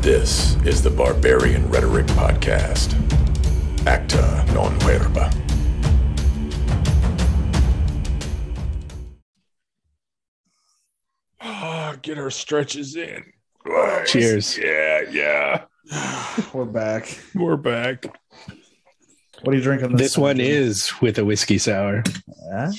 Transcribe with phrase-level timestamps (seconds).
[0.00, 2.94] This is the Barbarian Rhetoric Podcast.
[3.86, 5.30] Acta non verba.
[11.40, 13.24] Oh, get our stretches in.
[14.06, 14.58] Cheers.
[14.58, 15.64] Yeah, yeah.
[16.52, 17.18] We're back.
[17.34, 18.04] We're back.
[19.42, 19.92] What are you drinking?
[19.92, 22.02] This, This one is with a whiskey sour.
[22.50, 22.72] Yeah.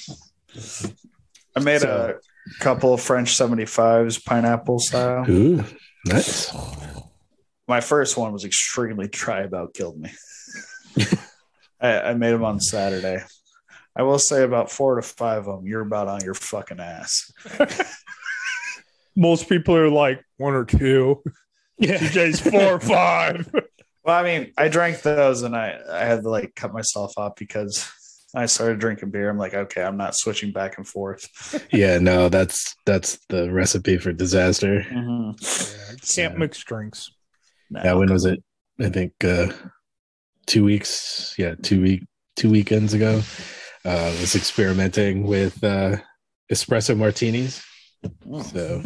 [1.56, 5.26] I made So- a couple of French 75s, pineapple style.
[5.30, 5.64] Ooh,
[6.06, 6.52] nice.
[7.70, 10.10] My first one was extremely dry, about killed me.
[11.80, 13.24] I, I made them on Saturday.
[13.96, 17.32] I will say about four to five of them, you're about on your fucking ass.
[19.16, 21.24] Most people are like one or two.
[21.82, 21.96] Yeah.
[21.96, 23.50] DJ's four or five.
[24.04, 27.38] Well, I mean, I drank those and I, I had to like cut myself off
[27.38, 27.90] because
[28.36, 29.30] I started drinking beer.
[29.30, 31.30] I'm like, okay, I'm not switching back and forth.
[31.72, 34.86] Yeah, no, that's that's the recipe for disaster.
[34.92, 35.96] Mm-hmm.
[36.14, 37.10] Can't mix drinks.
[37.70, 37.82] No.
[37.84, 38.44] Yeah, when was it?
[38.80, 39.52] I think uh
[40.48, 42.04] two weeks, yeah, two week
[42.36, 43.22] two weekends ago.
[43.86, 45.98] Uh was experimenting with uh
[46.52, 47.64] espresso martinis.
[48.52, 48.82] So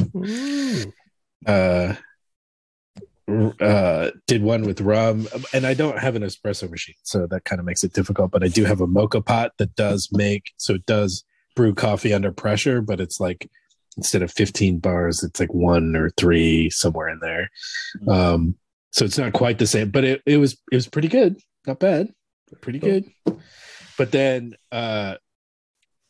[1.45, 1.95] uh
[3.61, 7.59] uh did one with rum and i don't have an espresso machine so that kind
[7.59, 10.73] of makes it difficult but i do have a moka pot that does make so
[10.73, 11.23] it does
[11.55, 13.49] brew coffee under pressure but it's like
[13.95, 17.49] instead of 15 bars it's like one or three somewhere in there
[18.09, 18.55] um
[18.93, 21.37] so it's not quite the same but it, it was it was pretty good.
[21.67, 22.09] Not bad.
[22.61, 23.05] Pretty good.
[23.97, 25.15] But then uh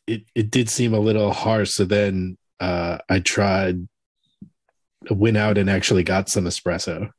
[0.06, 1.70] it it did seem a little harsh.
[1.70, 3.88] So then uh i tried
[5.10, 7.10] went out and actually got some espresso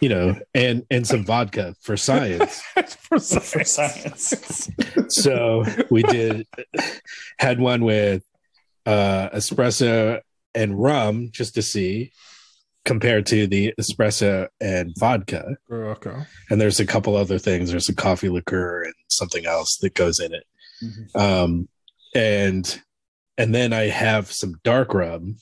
[0.00, 2.62] you know and and some vodka for science.
[2.74, 4.22] That's for For science.
[4.22, 4.70] science.
[5.08, 6.46] so we did
[7.38, 8.22] had one with
[8.86, 10.20] uh espresso
[10.54, 12.12] and rum just to see
[12.84, 16.14] compared to the espresso and vodka Okay.
[16.50, 20.18] and there's a couple other things there's a coffee liqueur and something else that goes
[20.20, 20.44] in it
[20.82, 21.16] Mhm.
[21.20, 21.68] um
[22.14, 22.80] and
[23.38, 25.36] and then i have some dark rum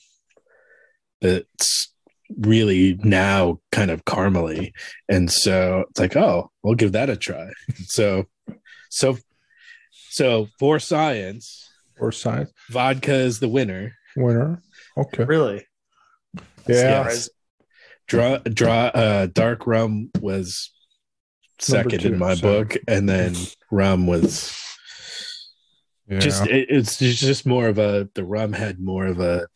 [1.21, 1.93] that's
[2.39, 4.73] really now kind of caramely
[5.09, 7.49] and so it's like oh we'll give that a try
[7.89, 8.25] so
[8.91, 9.19] so
[10.11, 12.51] so for science For science.
[12.71, 14.63] vodka is the winner Winner.
[14.99, 15.25] Okay.
[15.25, 15.65] Really?
[16.69, 17.05] Yeah.
[17.05, 17.29] Yes.
[18.09, 20.71] draw draw uh dark rum was
[21.59, 23.35] second two, in my so- book and then
[23.71, 24.57] rum was
[26.09, 26.19] Yeah.
[26.21, 29.47] just it, it's it's just more of a the rum had more of a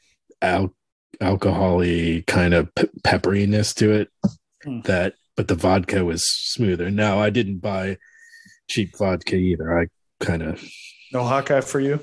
[0.43, 0.75] al-
[1.21, 4.09] alcoholy kind of pe- pepperiness to it
[4.65, 4.81] Hmm.
[4.83, 7.99] that but the vodka was smoother now i didn't buy
[8.69, 9.87] cheap vodka either i
[10.21, 10.63] kind of
[11.13, 12.01] No Hawkeye for you?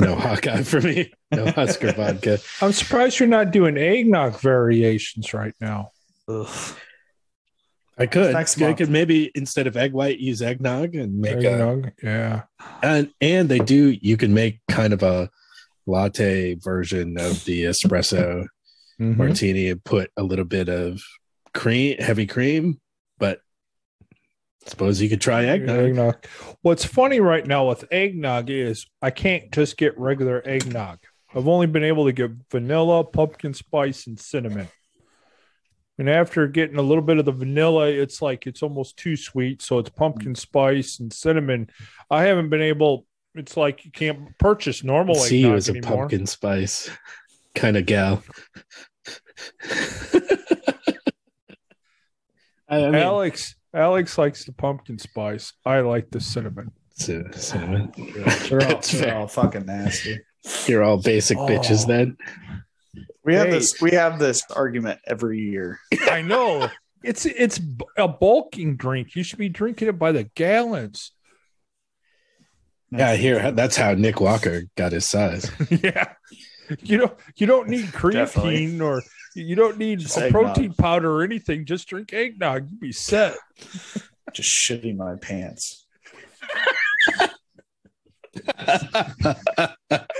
[0.00, 5.54] no hawkeye for me no husker vodka I'm surprised you're not doing eggnog variations right
[5.60, 5.90] now.
[6.28, 6.76] Ugh.
[7.98, 8.78] i could Next i month.
[8.78, 11.92] could maybe instead of egg white use eggnog and make a Eggnog.
[12.02, 12.42] Yeah.
[12.82, 15.30] and and they do you can make kind of a
[15.86, 18.46] latte version of the espresso
[19.00, 19.16] Mhm.
[19.18, 21.02] martini and put a little bit of
[21.52, 22.80] cream heavy cream
[23.18, 23.40] but
[24.66, 26.26] I suppose you could try eggnog Eggnog.
[26.62, 30.98] What's funny right now with eggnog is I can't just get regular eggnog.
[31.36, 34.68] I've only been able to get vanilla, pumpkin spice, and cinnamon.
[35.98, 39.60] And after getting a little bit of the vanilla, it's like it's almost too sweet.
[39.60, 40.36] So it's pumpkin mm.
[40.36, 41.68] spice and cinnamon.
[42.10, 43.06] I haven't been able.
[43.34, 45.96] It's like you can't purchase normal see you eggnog as a anymore.
[45.98, 46.90] pumpkin spice
[47.54, 48.22] kind of gal
[52.68, 55.52] I mean, Alex, Alex likes the pumpkin spice.
[55.64, 56.72] I like the cinnamon.
[56.90, 57.92] cin- cinnamon.
[58.48, 60.18] They're all, they're all fucking nasty.
[60.66, 61.46] You're all basic oh.
[61.46, 61.88] bitches Oh.
[61.88, 62.16] then.
[63.24, 63.52] We have Hey.
[63.54, 65.80] this we have this argument every year.
[66.10, 66.70] I know.
[67.02, 67.60] It's it's
[67.96, 69.14] a bulking drink.
[69.16, 71.12] You should be drinking it by the gallons.
[72.90, 75.50] Yeah, here that's how Nick Walker got his size.
[75.70, 76.12] yeah.
[76.82, 79.02] You don't you don't need creatine or
[79.34, 80.30] you don't need a eggnog.
[80.30, 81.64] protein powder or anything.
[81.66, 82.70] Just drink eggnog.
[82.70, 83.36] You'd be set.
[84.32, 85.86] Just shitting my pants.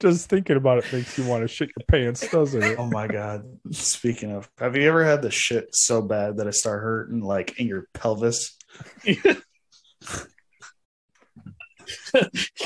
[0.00, 2.76] Just thinking about it makes you want to shit your pants, doesn't it?
[2.78, 3.44] Oh my god.
[3.70, 7.60] Speaking of, have you ever had the shit so bad that it start hurting like
[7.60, 8.58] in your pelvis?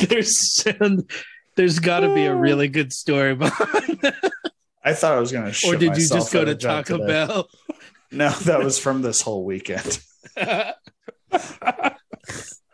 [0.00, 0.64] there's
[1.56, 2.36] there's got to be a oh.
[2.36, 4.32] really good story behind that.
[4.82, 6.98] I thought I was gonna shit or did you just go to a job Taco
[6.98, 7.26] today.
[7.26, 7.48] Bell?
[8.12, 9.98] No, that was from this whole weekend.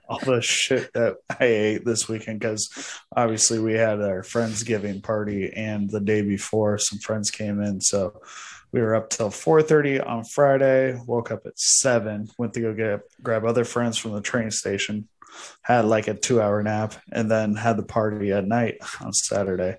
[0.09, 2.69] Oh the shit that I ate this weekend because
[3.17, 8.21] obviously we had our friendsgiving party and the day before some friends came in, so
[8.73, 10.99] we were up till 4:30 on Friday.
[11.07, 12.29] Woke up at seven.
[12.39, 15.09] Went to go get grab other friends from the train station.
[15.63, 19.77] Had like a two hour nap, and then had the party at night on Saturday.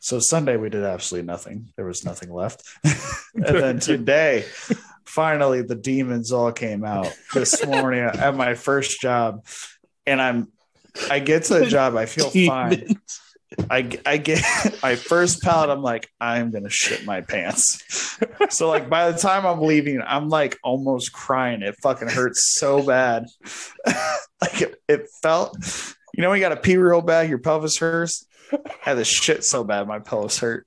[0.00, 1.72] So Sunday we did absolutely nothing.
[1.76, 2.62] There was nothing left.
[3.34, 4.44] and then today,
[5.04, 9.44] finally, the demons all came out this morning at my first job,
[10.06, 10.48] and I'm.
[11.10, 13.00] I get to the job, I feel fine.
[13.70, 14.42] I, I get
[14.82, 15.70] my first pallet.
[15.70, 18.18] I'm like, I'm gonna shit my pants.
[18.50, 21.62] So like by the time I'm leaving, I'm like almost crying.
[21.62, 23.26] It fucking hurts so bad.
[24.40, 25.56] like it, it felt,
[26.14, 28.26] you know, when you got a pee real bad, your pelvis hurts.
[28.52, 30.66] I had this shit so bad, my pelvis hurt.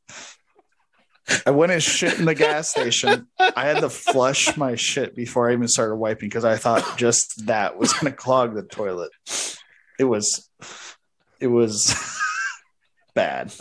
[1.45, 3.27] I went and shit in the gas station.
[3.39, 7.47] I had to flush my shit before I even started wiping because I thought just
[7.47, 9.11] that was gonna clog the toilet.
[9.99, 10.49] It was,
[11.39, 11.95] it was
[13.15, 13.53] bad.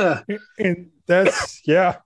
[0.58, 1.96] and that's yeah.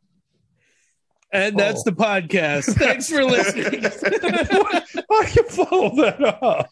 [1.34, 1.90] And that's Oh.
[1.90, 2.74] the podcast.
[2.76, 3.84] Thanks for listening.
[5.10, 6.70] I can follow that up.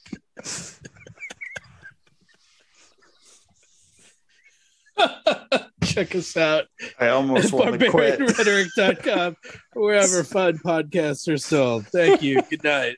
[5.84, 6.66] Check us out
[6.98, 8.18] I almost want to quit.
[8.20, 9.36] barbarianrhetoric.com,
[9.74, 11.86] wherever fun podcasts are sold.
[11.88, 12.40] Thank you.
[12.42, 12.96] Good night.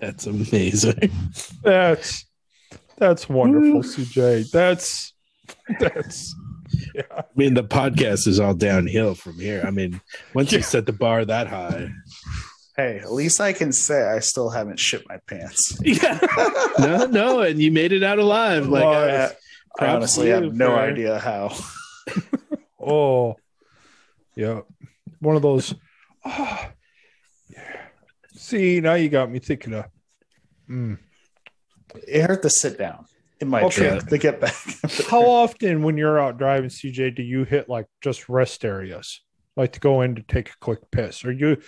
[0.00, 1.10] That's amazing.
[1.62, 2.26] That's
[2.98, 4.50] that's wonderful, CJ.
[4.50, 5.14] That's
[5.78, 6.34] that's
[7.16, 9.62] I mean, the podcast is all downhill from here.
[9.66, 10.00] I mean,
[10.34, 11.90] once you set the bar that high.
[12.76, 15.78] Hey, at least I can say I still haven't shit my pants.
[15.84, 16.18] Yeah.
[16.78, 18.68] no, no, and you made it out alive.
[18.68, 19.30] Like, Well,
[19.78, 21.54] I I, I honestly have no for- idea how.
[22.80, 23.36] oh
[24.36, 24.60] yeah.
[25.18, 25.74] One of those
[26.24, 26.70] ah,
[27.50, 27.76] yeah.
[28.34, 29.84] See, now you got me thinking of
[30.68, 30.98] mm.
[32.06, 33.04] It hurt to sit down
[33.40, 33.88] in my Okay.
[33.88, 34.54] truck to get back.
[35.08, 39.20] how often when you're out driving, CJ, do you hit like just rest areas?
[39.56, 41.24] Like to go in to take a quick piss?
[41.24, 41.58] Or you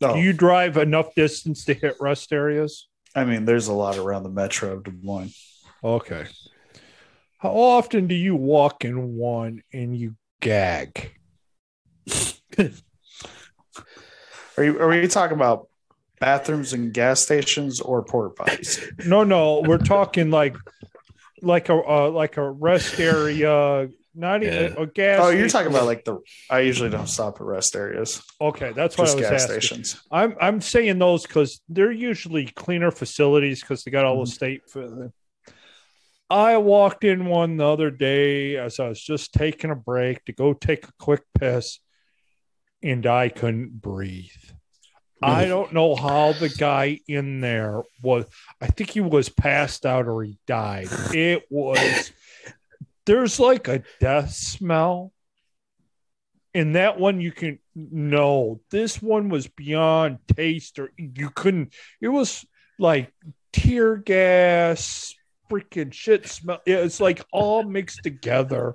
[0.00, 2.88] No, do you drive enough distance to hit rest areas?
[3.14, 5.34] I mean, there's a lot around the metro of Des Moines.
[5.84, 6.26] Okay.
[7.38, 11.12] How often do you walk in one and you gag?
[14.56, 14.78] Are you?
[14.80, 15.68] Are we talking about
[16.20, 19.06] bathrooms and gas stations or porta potties?
[19.06, 20.56] No, no, we're talking like
[21.42, 25.20] like a uh, like a rest area, not even a gas.
[25.20, 25.64] Oh, you're station.
[25.64, 26.18] talking about like the.
[26.48, 28.72] I usually don't stop at rest areas, okay.
[28.72, 29.60] That's what just I was gas asking.
[29.60, 30.02] stations.
[30.10, 34.62] I'm I'm saying those because they're usually cleaner facilities because they got all the state.
[34.70, 35.12] For
[36.30, 40.32] I walked in one the other day as I was just taking a break to
[40.32, 41.80] go take a quick piss,
[42.82, 44.30] and I couldn't breathe.
[45.22, 48.26] I don't know how the guy in there was.
[48.60, 50.88] I think he was passed out or he died.
[51.14, 52.12] It was.
[53.06, 55.12] There's like a death smell.
[56.54, 58.60] In that one, you can no.
[58.70, 61.72] This one was beyond taste, or you couldn't.
[62.00, 62.44] It was
[62.78, 63.12] like
[63.52, 65.14] tear gas,
[65.50, 66.60] freaking shit smell.
[66.66, 68.74] Yeah, It's like all mixed together.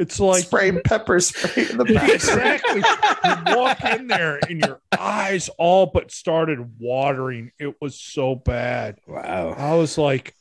[0.00, 2.10] It's like spray pepper spray in the back.
[2.10, 2.80] exactly.
[2.80, 7.52] You walk in there and your eyes all but started watering.
[7.58, 8.98] It was so bad.
[9.06, 9.54] wow.
[9.56, 10.34] I was like,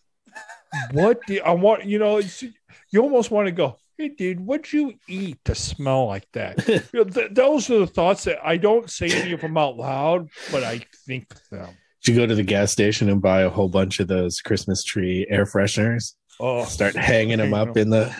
[0.92, 1.20] "What?
[1.28, 2.20] Do I want?" You know,
[2.92, 3.78] you almost want to go.
[3.98, 6.68] Hey, dude, what'd you eat to smell like that?
[6.68, 9.78] You know, th- those are the thoughts that I don't say any of them out
[9.78, 11.70] loud, but I think them.
[12.06, 14.84] Did you go to the gas station and buy a whole bunch of those Christmas
[14.84, 16.14] tree air fresheners?
[16.40, 18.16] Oh, Start hanging them up in the.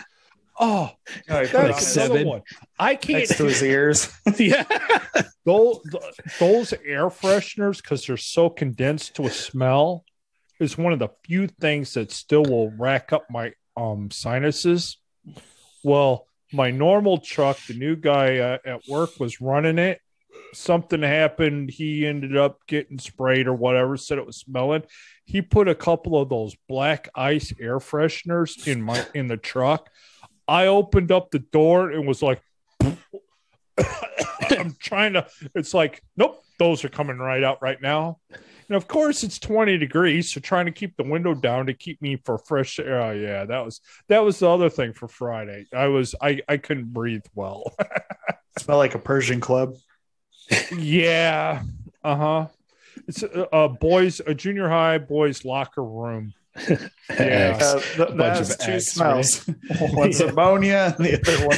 [0.58, 0.90] oh,
[1.28, 2.26] No, he put it that's on Like seven.
[2.26, 2.42] one.
[2.80, 3.20] I can't.
[3.20, 4.10] next to his ears.
[4.38, 4.64] yeah.
[5.44, 5.78] those
[6.40, 10.04] those air fresheners because they're so condensed to a smell
[10.58, 14.96] is one of the few things that still will rack up my um sinuses
[15.84, 20.00] well my normal truck the new guy uh, at work was running it
[20.52, 24.82] something happened he ended up getting sprayed or whatever said it was smelling
[25.24, 29.90] he put a couple of those black ice air fresheners in my in the truck
[30.48, 32.40] i opened up the door and was like
[34.50, 35.26] I'm trying to.
[35.54, 38.18] It's like, nope, those are coming right out right now.
[38.68, 42.02] And of course, it's 20 degrees, so trying to keep the window down to keep
[42.02, 43.00] me for fresh air.
[43.00, 45.66] Oh, yeah, that was that was the other thing for Friday.
[45.74, 47.74] I was I I couldn't breathe well.
[48.58, 49.74] Smell like a Persian club.
[50.76, 51.62] Yeah,
[52.04, 52.46] uh huh.
[53.08, 56.32] It's a, a boys a junior high boys locker room
[57.10, 57.58] Yeah.
[57.60, 59.48] Uh, th- Bunch that's of two eggs, smells.
[59.80, 61.56] One's ammonia, and the other one.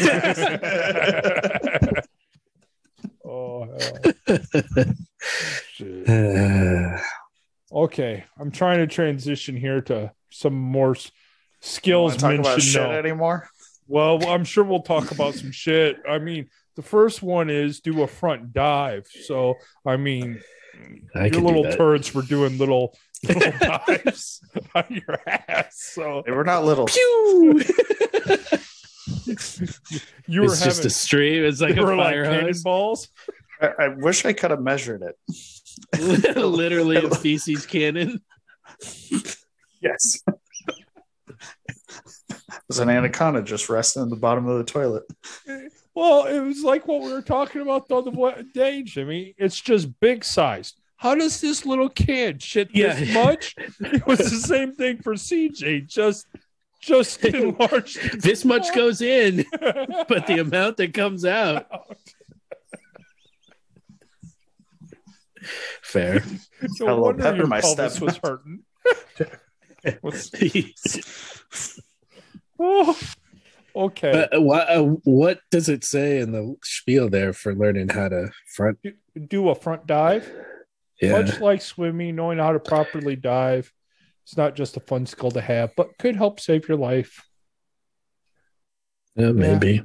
[3.25, 3.67] oh
[6.09, 6.09] hell.
[6.09, 6.99] Uh,
[7.71, 11.11] Okay, I'm trying to transition here to some more s-
[11.61, 12.91] skills talk men about shit know.
[12.93, 13.51] anymore.
[13.87, 15.99] Well, I'm sure we'll talk about some shit.
[16.09, 16.49] I mean,
[16.79, 19.09] the first one is do a front dive.
[19.25, 20.41] So, I mean,
[21.13, 22.97] I your little turds were doing little
[23.29, 24.41] little dives
[24.77, 25.91] on your ass.
[25.93, 26.87] So They were not little.
[26.87, 27.61] Pew!
[30.29, 31.45] you were it's just having a stream.
[31.45, 32.29] It's like they a were like hose.
[32.29, 33.09] cannonballs.
[33.61, 35.17] I, I wish I could have measured it.
[36.37, 38.21] Literally a feces cannon.
[39.83, 40.23] Yes.
[42.69, 45.03] There's an anaconda just resting in the bottom of the toilet.
[45.99, 49.35] Well, it was like what we were talking about the other wa- day, Jimmy.
[49.37, 50.75] It's just big size.
[50.97, 53.57] How does this little kid shit this much?
[53.81, 56.25] It was the same thing for CJ, just
[56.81, 58.23] just enlarged.
[58.23, 61.67] This much goes in, but the amount that comes out.
[65.83, 66.23] Fair.
[66.63, 68.03] no Got a little wonder pep in your my pelvis step.
[68.03, 68.61] was hurting.
[72.61, 72.99] Oh,
[73.87, 74.27] okay.
[74.31, 78.31] but what, uh, what does it say in the spiel there for learning how to
[78.55, 78.79] front?
[79.29, 80.31] Do a front dive.
[81.01, 83.73] Yeah, Much like swimming, knowing how to properly dive.
[84.25, 87.25] It's not just a fun skill to have, but could help save your life.
[89.17, 89.83] yeah maybe.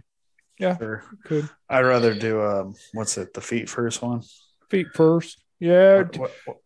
[0.59, 1.03] Sure.
[1.25, 4.21] Could I'd rather do um what's it, the feet first one?
[4.69, 5.41] feet first.
[5.59, 6.57] Yeah, What- what- what-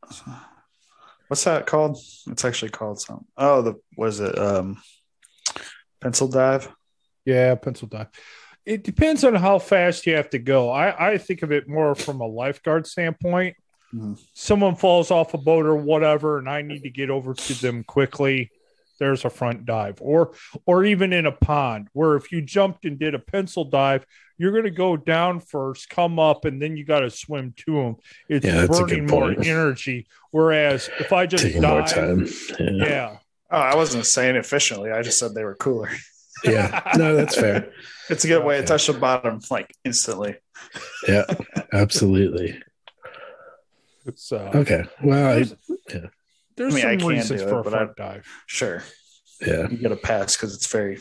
[1.28, 1.98] what's that called?
[2.28, 3.26] It's actually called something.
[3.38, 4.82] Oh, the was it um
[6.00, 6.70] pencil dive?
[7.28, 8.08] Yeah, pencil dive.
[8.66, 10.70] It depends on how fast you have to go.
[10.70, 13.56] I, I think of it more from a lifeguard standpoint.
[13.94, 14.18] Mhm.
[14.34, 17.84] Someone falls off a boat or whatever, and I need to get over to them
[17.84, 18.50] quickly.
[19.00, 20.34] There's a front dive, or
[20.66, 24.06] or even in a pond where if you jumped and did a pencil dive,
[24.38, 27.74] you're going to go down first, come up, and then you got to swim to
[27.76, 27.96] them.
[28.30, 30.08] It's Yeah, burning more energy.
[30.32, 32.28] Whereas if I just Taking more dive, time.
[32.60, 32.72] Yeah.
[32.88, 33.18] yeah,
[33.52, 34.92] Oh, I wasn't saying efficiently.
[34.92, 35.92] I just said they were cooler.
[36.44, 36.82] Yeah.
[36.98, 37.72] No, that's fair.
[38.10, 38.68] It's a good way to Okay.
[38.68, 40.38] touch the bottom like instantly.
[41.10, 41.26] Yeah,
[41.74, 42.58] absolutely.
[44.16, 44.84] so uh, Okay.
[45.04, 45.56] Well, I, there's,
[46.56, 48.26] there's I mean, I some can't reasons do it, for a but front dive.
[48.46, 48.82] Sure.
[49.46, 49.68] yeah.
[49.70, 51.00] You get a pass because it's very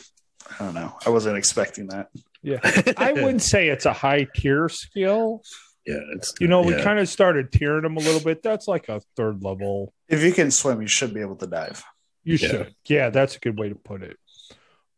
[0.59, 0.95] I don't know.
[1.07, 2.09] I wasn't expecting that.
[2.43, 2.59] Yeah,
[2.97, 5.43] I wouldn't say it's a high tier skill.
[5.87, 8.43] Yeah, it's You know, we kind of started tiering them a little bit.
[8.43, 9.93] That's like a third level.
[10.09, 11.85] If you can swim, you should be able to dive.
[12.25, 12.49] You Yeah.
[12.49, 12.75] should.
[12.89, 14.17] Yeah, that's a good way to put it.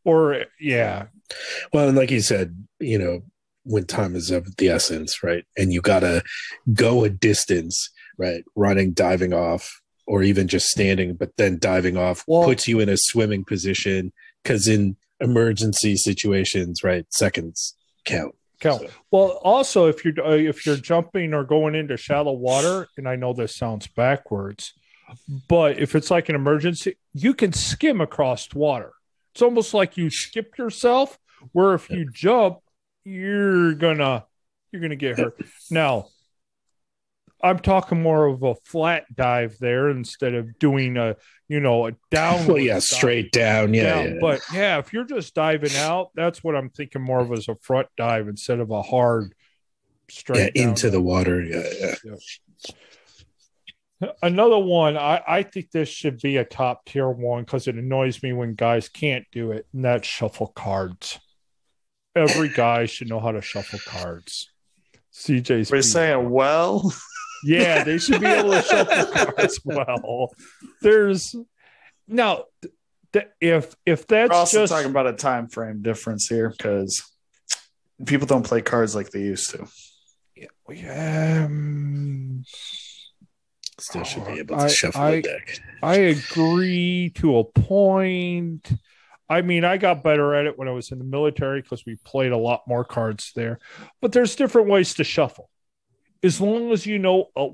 [0.09, 1.07] Or yeah,
[1.73, 3.21] Well, and like you said, you know,
[3.65, 5.45] when time is of the essence, right?
[5.59, 6.23] And you gotta
[6.73, 8.43] go a distance, right?
[8.57, 12.89] Running, diving off, or even just standing, but then diving off Well- puts you in
[12.89, 14.13] a swimming position
[14.43, 18.35] because in emergency situations, right, seconds count.
[18.61, 18.81] count.
[18.81, 23.07] So- Well, also if you're uh, if you're jumping or going into shallow water, and
[23.07, 24.73] I know this sounds backwards,
[25.49, 28.93] but if it's like an emergency, you can skim across water.
[29.39, 31.17] It's almost like you skip yourself.
[31.53, 32.59] Where if you jump,
[33.05, 34.27] you're gonna
[34.73, 35.41] you're gonna get hurt.
[35.71, 36.09] Now,
[37.41, 41.15] I'm talking more of a flat dive there instead of doing a
[41.47, 42.49] you know a downward.
[42.49, 43.75] Well, yeah, dive straight down.
[43.75, 44.05] Yeah, down.
[44.07, 44.19] yeah.
[44.21, 47.55] But yeah, if you're just diving out, that's what I'm thinking more of as a
[47.63, 49.37] front dive instead of a hard
[50.11, 51.41] straight yeah, down into the water.
[51.45, 52.15] Yeah, yeah.
[54.23, 58.23] Another one, I, I think this should be a top tier one because it annoys
[58.23, 61.19] me when guys can't do it, and that's shuffle cards.
[62.15, 64.51] Every guy should know how to shuffle cards.
[65.13, 66.93] CJ's We're saying, well,
[67.43, 70.33] yeah, they should be able to shuffle cards well.
[70.81, 71.35] There's
[72.07, 72.45] now
[73.13, 77.03] th- if if that's we're also just talking about a time frame difference here because
[78.07, 79.67] people don't play cards like they used to.
[80.37, 82.45] Yeah, we um,
[83.81, 85.61] Still should be able to I- shuffle I- the deck.
[85.83, 88.73] I agree to a point.
[89.31, 91.97] I mean, I got better at it when I was in the military because we
[92.05, 93.59] played a lot more cards there.
[94.01, 95.51] But there's different ways to shuffle.
[96.23, 97.49] As long as you know a,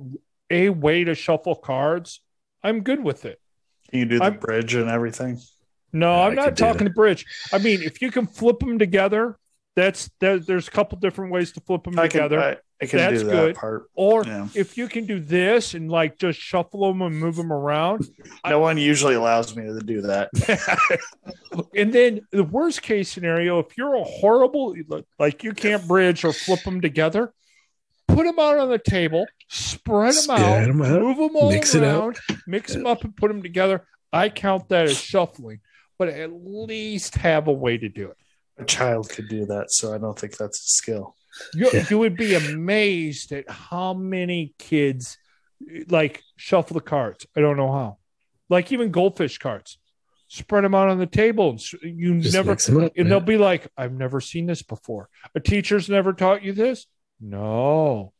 [0.50, 2.20] a way to shuffle cards,
[2.62, 3.40] I'm good with it.
[3.90, 5.40] Can you do the I'm- bridge and everything?
[5.92, 7.24] No, Yeah, I I'm could not talking the bridge.
[7.52, 9.36] I mean, if you can flip them together,
[9.76, 12.40] that's there, there's a couple different ways to flip them I can, together.
[12.40, 13.54] I, I can That's do that good.
[13.56, 13.86] part.
[13.94, 14.48] or Yeah.
[14.54, 18.08] if you can do this and like just shuffle them and move them around,
[18.46, 20.28] No one usually allows me to do that.
[21.76, 24.74] and then the worst case scenario, if you're a horrible,
[25.18, 27.32] like you can't bridge or flip them together,
[28.08, 31.50] put them out on the table, spread them Spread out, 'em out, move them all
[31.50, 33.86] mix it around, mix them up and put them together.
[34.12, 35.60] I count that as shuffling,
[35.98, 38.16] but at least have a way to do it.
[38.58, 41.16] A child could do that, so I don't think that's a skill.
[41.54, 41.86] You, Yeah.
[41.90, 45.18] you would be amazed at how many kids
[45.88, 47.26] like shuffle the cards.
[47.36, 47.98] I don't know how.
[48.48, 49.78] Like even goldfish cards,
[50.28, 51.50] spread them out on the table.
[51.50, 53.04] And you Just never, up, and yeah.
[53.04, 56.86] they'll be like, "I've never seen this before." A teacher's never taught you this.
[57.20, 58.12] No.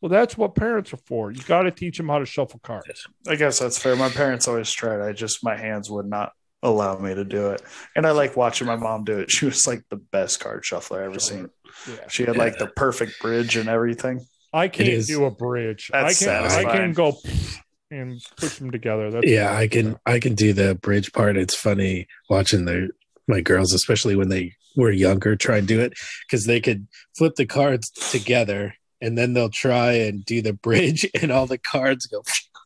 [0.00, 1.30] Well, that's what parents are for.
[1.30, 3.06] You got to teach them how to shuffle cards.
[3.28, 3.94] I guess that's fair.
[3.96, 5.00] My parents always tried.
[5.06, 7.62] I just my hands would not allow me to do it,
[7.94, 9.30] and I like watching my mom do it.
[9.30, 11.50] She was like the best card shuffler I ever seen.
[11.88, 12.08] Yeah.
[12.08, 14.26] She had like the perfect bridge and everything.
[14.52, 15.06] I can't is.
[15.06, 15.90] do a bridge.
[15.92, 17.16] That's I can I can go
[17.90, 19.10] and push them together.
[19.10, 22.90] That's yeah i can i can do the bridge part it's funny watching the
[23.26, 25.94] my girls especially when they were younger try and do it
[26.28, 26.86] because they could
[27.18, 31.58] flip the cards together and then they'll try and do the bridge and all the
[31.58, 32.22] cards go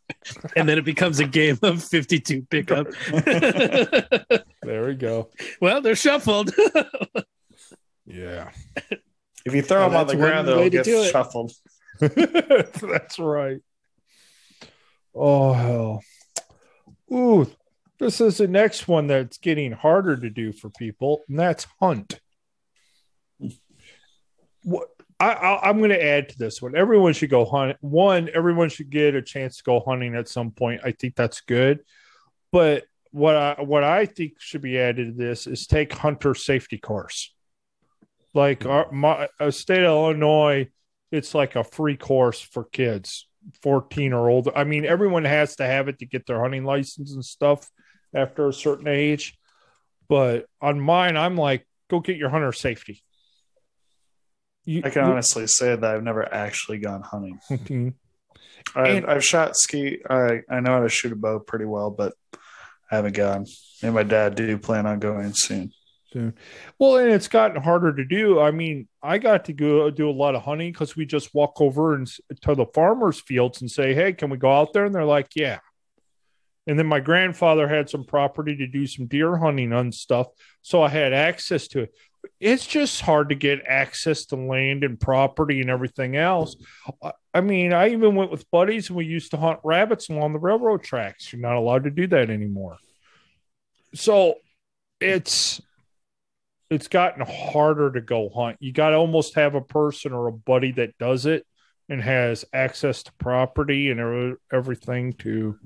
[0.56, 2.88] and then it becomes a game of 52 pickup
[4.62, 5.30] There we go.
[5.62, 6.52] well they're shuffled
[8.06, 8.50] Yeah.
[9.44, 11.52] If you throw Well, them on the ground, they'll get shuffled.
[12.00, 13.60] That's right.
[15.14, 16.02] Oh hell.
[17.12, 17.50] Ooh,
[17.98, 22.18] this is the next one that's getting harder to do for people, and that's hunt.
[24.62, 24.88] What
[25.20, 26.74] I, I, I'm going to add to this one.
[26.74, 27.76] Everyone should go hunt.
[27.80, 30.80] One, everyone should get a chance to go hunting at some point.
[30.84, 31.80] I think that's good.
[32.50, 36.78] But what I what I think should be added to this is take hunter safety
[36.78, 37.32] course.
[38.34, 40.68] Like our my state of Illinois,
[41.12, 43.28] it's like a free course for kids
[43.62, 44.50] 14 or older.
[44.56, 47.70] I mean, everyone has to have it to get their hunting license and stuff
[48.14, 49.38] after a certain age.
[50.08, 53.02] But on mine, I'm like, go get your hunter safety.
[54.64, 57.38] You, I can honestly say that I've never actually gone hunting.
[57.50, 57.88] you- mm-hmm.
[58.78, 59.98] I've, And- I've shot ski.
[60.08, 62.14] I I know how to shoot a bow pretty well, but
[62.90, 63.46] I haven't gone.
[63.82, 65.72] And my dad do plan on going soon.
[66.78, 68.40] Well, and it's gotten harder to do.
[68.40, 71.60] I mean, I got to go do a lot of hunting because we just walk
[71.60, 72.06] over and
[72.42, 75.28] to the farmers' fields and say, "Hey, can we go out there?" And they're like,
[75.34, 75.58] "Yeah."
[76.66, 80.28] And then my grandfather had some property to do some deer hunting on stuff,
[80.62, 81.94] so I had access to it.
[82.40, 86.56] It's just hard to get access to land and property and everything else.
[87.34, 90.38] I mean, I even went with buddies and we used to hunt rabbits along the
[90.38, 91.30] railroad tracks.
[91.32, 92.78] You're not allowed to do that anymore.
[93.94, 94.36] So
[95.00, 95.60] it's
[96.74, 98.56] it's gotten harder to go hunt.
[98.60, 101.46] You got to almost have a person or a buddy that does it
[101.88, 105.56] and has access to property and everything to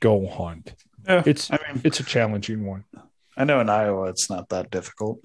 [0.00, 0.74] go hunt.
[1.06, 2.84] Yeah, It's I mean, it's a challenging one.
[3.36, 5.20] I know in Iowa it's not that difficult.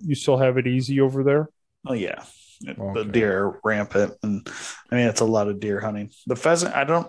[0.00, 1.48] You still have it easy over there.
[1.86, 2.24] Oh yeah,
[2.60, 4.46] the deer are rampant, and
[4.90, 6.10] I mean it's a lot of deer hunting.
[6.26, 7.08] The pheasant, I don't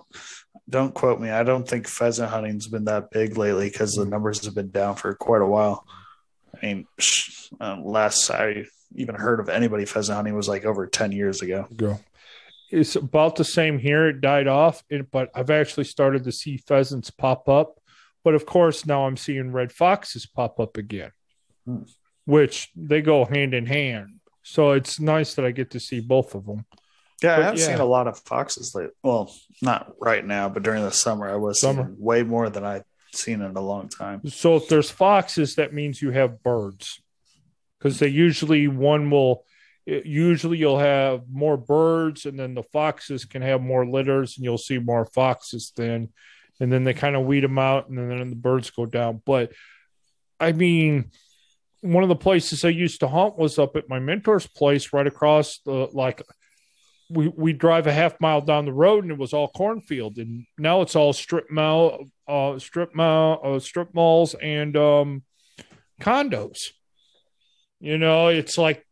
[0.70, 1.30] don't quote me.
[1.30, 4.10] I don't think pheasant hunting's been that big lately because the mm.
[4.10, 5.86] numbers have been down for quite a while.
[6.62, 6.88] I mean,
[7.60, 11.67] uh, last I even heard of anybody pheasant hunting was like over ten years ago.
[11.76, 12.00] Go.
[12.69, 14.08] It's about the same here.
[14.08, 17.80] It died off, but I've actually started to see pheasants pop up.
[18.24, 21.12] But of course, now I'm seeing red foxes pop up again,
[21.65, 21.84] Hmm.
[22.26, 24.19] which they go hand in hand.
[24.43, 26.65] So it's nice that I get to see both of them.
[27.21, 27.65] Yeah, But I have yeah.
[27.67, 28.93] seen a lot of foxes lately.
[29.04, 31.84] Well, not right now, but during the summer, I was Summer.
[31.86, 34.28] seeing way more than I've seen in a long time.
[34.28, 37.02] So if there's foxes, that means you have birds,
[37.78, 39.45] because they usually one will.
[39.86, 44.58] usually you'll have more birds, and then the foxes can have more litters, and you'll
[44.58, 46.10] see more foxes then,
[46.60, 49.21] and then they kind of weed them out, and then the birds go down.
[49.26, 49.52] But
[50.39, 51.12] I mean,
[51.82, 55.08] one of the places I used to hunt was up at my mentor's place, right
[55.08, 56.21] across the like.
[57.12, 60.45] We we drive a half mile down the road, and it was all cornfield, and
[60.58, 65.24] now it's all strip mall, uh, strip mall, uh, strip malls, and um,
[66.00, 66.71] condos.
[67.80, 68.86] You know, it's like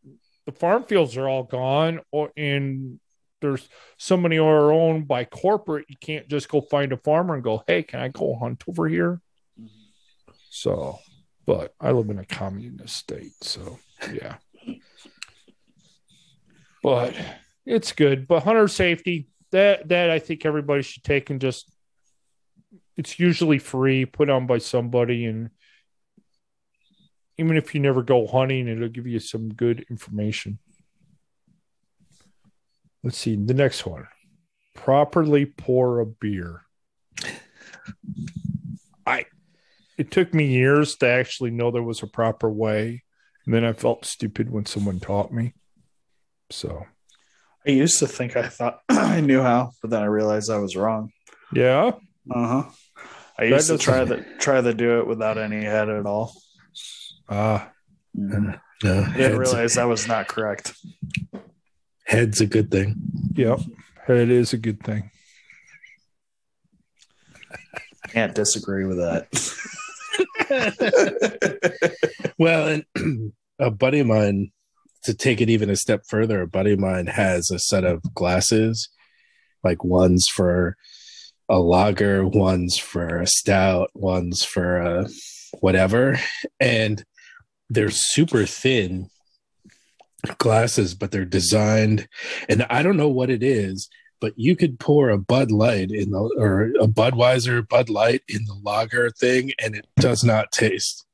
[0.46, 3.00] the farm fields are all gone, or and
[3.40, 5.86] there's so many are owned by corporate.
[5.88, 8.88] You can't just go find a farmer and go, "Hey, can I go hunt over
[8.88, 9.20] here?"
[10.50, 10.98] So,
[11.46, 13.78] but I live in a communist state, so
[14.12, 14.36] yeah.
[16.82, 17.14] But
[17.66, 18.26] it's good.
[18.26, 21.70] But hunter safety that that I think everybody should take and just
[22.96, 25.50] it's usually free, put on by somebody, and
[27.38, 30.58] even if you never go hunting, it'll give you some good information.
[33.02, 34.06] Let's see the next one.
[34.74, 36.62] Properly pour a beer.
[39.06, 39.24] I
[39.96, 43.02] it took me years to actually know there was a proper way.
[43.44, 45.54] And then I felt stupid when someone taught me.
[46.50, 46.84] So
[47.66, 50.76] I used to think I thought I knew how, but then I realized I was
[50.76, 51.12] wrong.
[51.52, 51.92] yeah.
[52.34, 52.70] Uh huh.
[53.38, 56.32] I used to try doesn't- the try to do it without any head at all.
[57.28, 57.70] Ah,
[58.14, 60.74] No, I didn't head's, realize that was not correct.
[62.04, 62.96] head's a good thing.
[63.34, 63.60] yep.
[64.08, 65.10] It is a good thing.
[68.08, 69.28] Can't disagree with that.
[72.38, 74.50] Well, and a buddy of mine,
[75.04, 78.02] to take it even a step further, a buddy of mine has a set of
[78.14, 78.88] glasses,
[79.64, 80.76] like one's for
[81.48, 85.08] a lager, one's for a stout, one's for a
[85.60, 86.18] whatever.
[86.58, 87.04] And
[87.68, 89.08] they're super thin
[90.38, 92.08] glasses, but they're designed,
[92.48, 93.88] and I don't know what it is.
[94.20, 98.44] But you could pour a Bud Light in the or a Budweiser Bud Light in
[98.44, 101.06] the lager thing, and it does not taste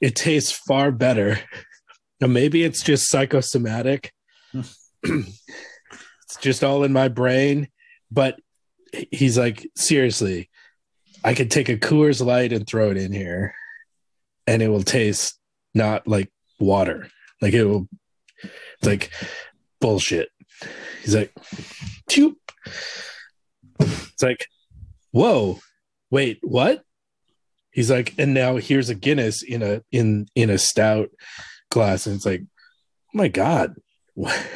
[0.00, 1.40] it tastes far better.
[2.20, 4.12] Now, maybe it's just psychosomatic.
[4.52, 4.60] Hmm.
[5.04, 7.68] it's just all in my brain.
[8.10, 8.38] But
[9.10, 10.50] he's like, seriously,
[11.24, 13.54] I could take a Coors Light and throw it in here,
[14.46, 15.38] and it will taste
[15.74, 17.08] not like water.
[17.40, 17.88] Like it will.
[18.42, 19.10] It's like
[19.80, 20.28] bullshit.
[21.02, 21.32] He's like,
[22.10, 22.36] Choop.
[23.80, 24.46] It's like,
[25.10, 25.58] whoa,
[26.10, 26.82] wait, what?
[27.70, 31.10] He's like, and now here's a Guinness in a in in a stout
[31.74, 33.74] glass, and it's like, oh my god,
[34.14, 34.46] what?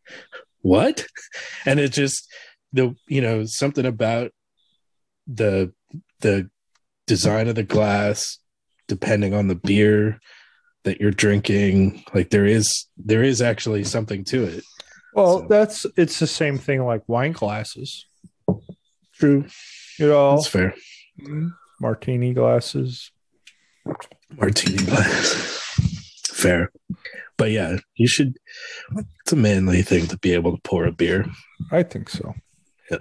[0.62, 1.06] what?
[1.66, 2.28] And it just
[2.72, 4.32] the you know something about
[5.26, 5.72] the
[6.20, 6.50] the
[7.06, 8.38] design of the glass,
[8.88, 10.18] depending on the beer
[10.84, 14.64] that you're drinking, like there is there is actually something to it.
[15.14, 18.06] Well, So- that's it's the same thing like wine glasses.
[19.14, 19.44] True,
[19.98, 20.74] You know, that's fair.
[21.80, 23.12] martini glasses.
[24.36, 25.61] martini glass.
[26.42, 26.72] Fair.
[27.38, 28.36] But yeah, you should
[29.20, 31.26] it's a manly thing to be able to pour a beer
[31.70, 32.34] I think so.
[32.90, 32.98] Yeah.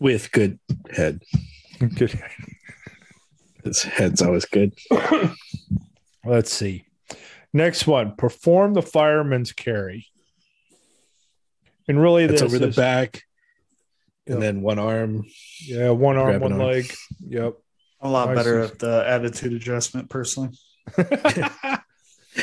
[0.00, 0.58] With good
[0.90, 1.22] head.
[1.78, 2.12] Good.
[2.12, 2.30] head.
[3.64, 4.72] His head's always good.
[6.24, 6.84] Let's see.
[7.52, 10.06] Next one: perform the fireman's carry.
[11.88, 13.22] And really, It's this over the is- back
[14.26, 14.34] Yep.
[14.34, 15.24] and then one arm.
[15.66, 16.60] Yeah, one arm, one arm.
[16.62, 16.92] leg.
[17.26, 17.54] Yep.
[18.02, 18.72] A lot I better see.
[18.72, 20.50] at the attitude adjustment personally.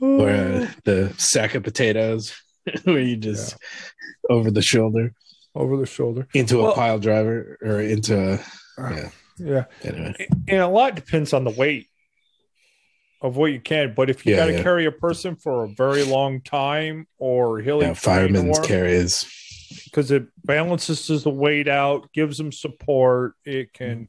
[0.00, 2.34] or uh, the sack of potatoes
[2.84, 3.56] where you just
[4.30, 5.12] over the shoulder
[5.54, 6.26] over the shoulder.
[6.34, 8.40] into a pile driver or into a
[8.92, 9.10] yeah.
[9.36, 10.28] Yeah, Anyway.
[10.46, 11.88] and a lot depends on the weight
[13.20, 13.92] of what you can.
[13.94, 14.62] But if you Yeah, got to yeah.
[14.62, 19.26] carry a person for a very long time, or hilly Yeah, fireman's carries.
[19.84, 23.34] Because it balances the weight out, gives them support.
[23.44, 24.08] It can,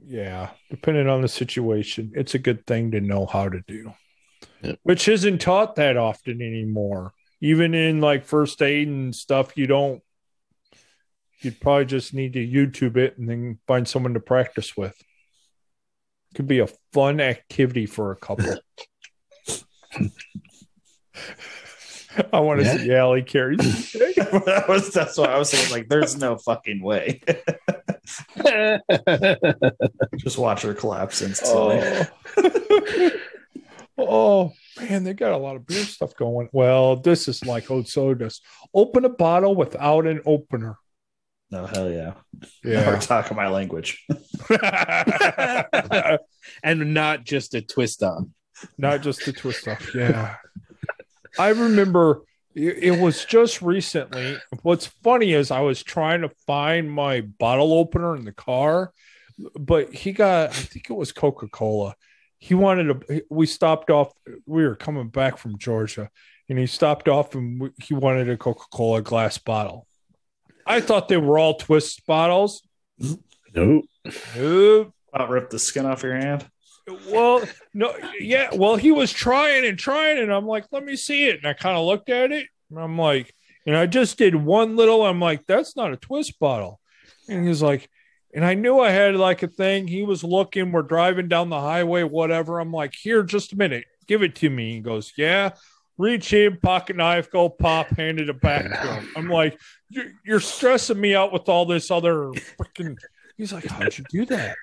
[0.00, 0.14] mm-hmm.
[0.14, 3.92] yeah, depending on the situation, it's a good thing to know how to do,
[4.62, 4.78] Yep.
[4.82, 7.12] which isn't taught that often anymore.
[7.40, 10.02] Even in like first aid and stuff, you don't.
[11.40, 14.96] You'd probably just need to YouTube it and then find someone to practice with.
[16.34, 18.56] Could be a fun activity for a couple.
[22.32, 22.76] I want to Yeah.
[22.78, 23.56] see Allie carry.
[23.56, 25.70] that was that's what I was saying.
[25.70, 27.20] Like, there's no fucking way.
[30.16, 31.80] Just watch her collapse instantly.
[33.98, 33.98] Oh.
[33.98, 36.48] oh man, they got a lot of beer stuff going.
[36.52, 38.40] Well, this is like old sodas.
[38.74, 40.76] Open a bottle without an opener.
[41.50, 42.14] No, hell yeah.
[42.64, 42.98] We're Yeah.
[42.98, 44.04] talking my language.
[46.62, 48.24] and not just a twist off.
[48.78, 49.94] Not just a twist off.
[49.94, 50.36] Yeah.
[51.38, 52.22] I remember
[52.54, 54.38] it, it was just recently.
[54.62, 58.92] What's funny is I was trying to find my bottle opener in the car,
[59.58, 61.94] but he got, I think it was Coca Cola.
[62.38, 64.12] He wanted to, we stopped off,
[64.46, 66.10] we were coming back from Georgia,
[66.48, 69.86] and he stopped off and he wanted a Coca Cola glass bottle.
[70.66, 72.62] I thought they were all twist bottles.
[73.54, 73.84] Nope.
[74.36, 74.92] Nope.
[75.12, 76.46] About rip the skin off your hand.
[77.08, 77.42] Well,
[77.74, 78.50] no, yeah.
[78.54, 81.38] Well, he was trying and trying, and I'm like, let me see it.
[81.38, 83.34] And I kind of looked at it, and I'm like,
[83.66, 85.04] and I just did one little.
[85.04, 86.80] I'm like, that's not a twist bottle.
[87.28, 87.88] And he's like,
[88.32, 89.88] and I knew I had like a thing.
[89.88, 90.70] He was looking.
[90.70, 92.60] We're driving down the highway, whatever.
[92.60, 94.74] I'm like, here, just a minute, give it to me.
[94.74, 95.50] He goes, yeah.
[95.98, 99.08] Reach in, pocket knife, go pop, handed it back to him.
[99.16, 102.98] I'm like, you're, stressing me out with all this other freaking.
[103.38, 104.56] He's like, how'd you do that?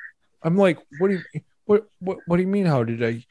[0.43, 1.41] I'm like, what do you?
[1.65, 2.65] What what what do you mean?
[2.65, 3.25] How did I?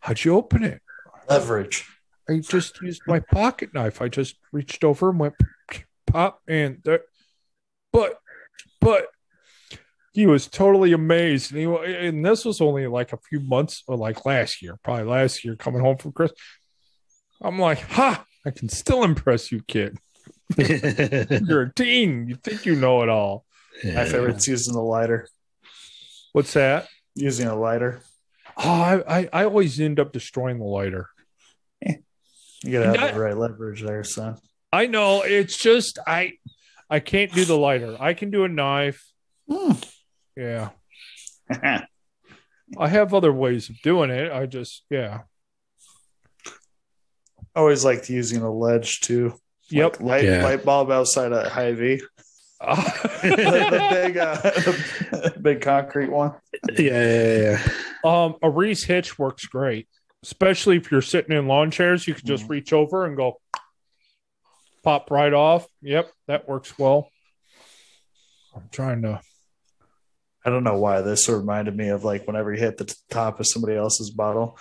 [0.00, 0.80] How'd you open it?
[1.28, 1.86] Leverage.
[2.28, 4.02] I just used my pocket knife.
[4.02, 5.34] I just reached over and went
[6.06, 7.02] pop, and there.
[7.92, 8.18] But
[8.80, 9.06] but
[10.12, 13.96] he was totally amazed, and he and this was only like a few months or
[13.96, 16.32] like last year, probably last year, coming home from Chris.
[17.40, 18.24] I'm like, ha!
[18.44, 19.98] I can still impress you, kid.
[20.56, 22.28] You're a teen.
[22.28, 23.44] You think you know it all.
[23.84, 25.28] My favorite's using the lighter.
[26.32, 26.88] What's that?
[27.20, 28.00] Using a lighter.
[28.56, 31.08] Oh, I, I, I always end up destroying the lighter.
[31.84, 34.36] You gotta have That- the right leverage there, son.
[34.72, 35.22] I know.
[35.22, 36.32] It's just I
[36.90, 37.96] I can't do the lighter.
[38.00, 39.04] I can do a knife.
[39.48, 39.72] Hmm.
[40.36, 40.70] Yeah.
[41.50, 44.30] I have other ways of doing it.
[44.32, 45.20] I just yeah.
[46.46, 46.50] I
[47.60, 49.34] Always liked using a ledge too.
[49.70, 50.00] Yep.
[50.00, 50.44] Like light Yeah.
[50.44, 52.02] light bulb outside of Hy-Vee.
[52.60, 52.76] The,
[53.22, 54.36] the big uh,
[55.32, 56.34] the big concrete one.
[56.76, 57.68] yeah, yeah, yeah.
[58.04, 59.88] um a Reese hitch works great.
[60.24, 62.50] Especially if you're sitting in lawn chairs, you can just Mhm.
[62.50, 63.40] reach over and go
[64.82, 65.66] pop right off.
[65.82, 67.08] Yep, that works well.
[68.56, 69.20] I'm trying to
[70.44, 73.46] I don't know why this reminded me of like whenever you hit the top of
[73.46, 74.58] somebody else's bottle.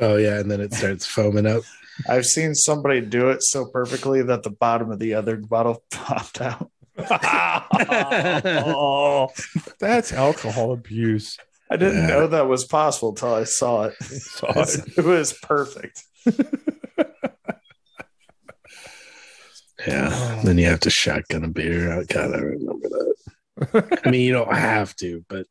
[0.00, 1.62] Oh yeah, and then it starts foaming up.
[2.08, 6.40] I've seen somebody do it so perfectly that the bottom of the other bottle popped
[6.40, 6.70] out.
[6.98, 9.28] Oh,
[9.80, 11.36] that's alcohol abuse.
[11.70, 12.06] I didn't Yeah.
[12.08, 13.94] know that was possible until I saw it.
[14.02, 14.80] Saw it.
[14.98, 16.02] It was perfect.
[19.86, 20.40] Yeah.
[20.44, 22.08] Then you have to shotgun a beer out.
[22.08, 24.00] God, I remember that.
[24.04, 25.46] I mean, you don't have to, but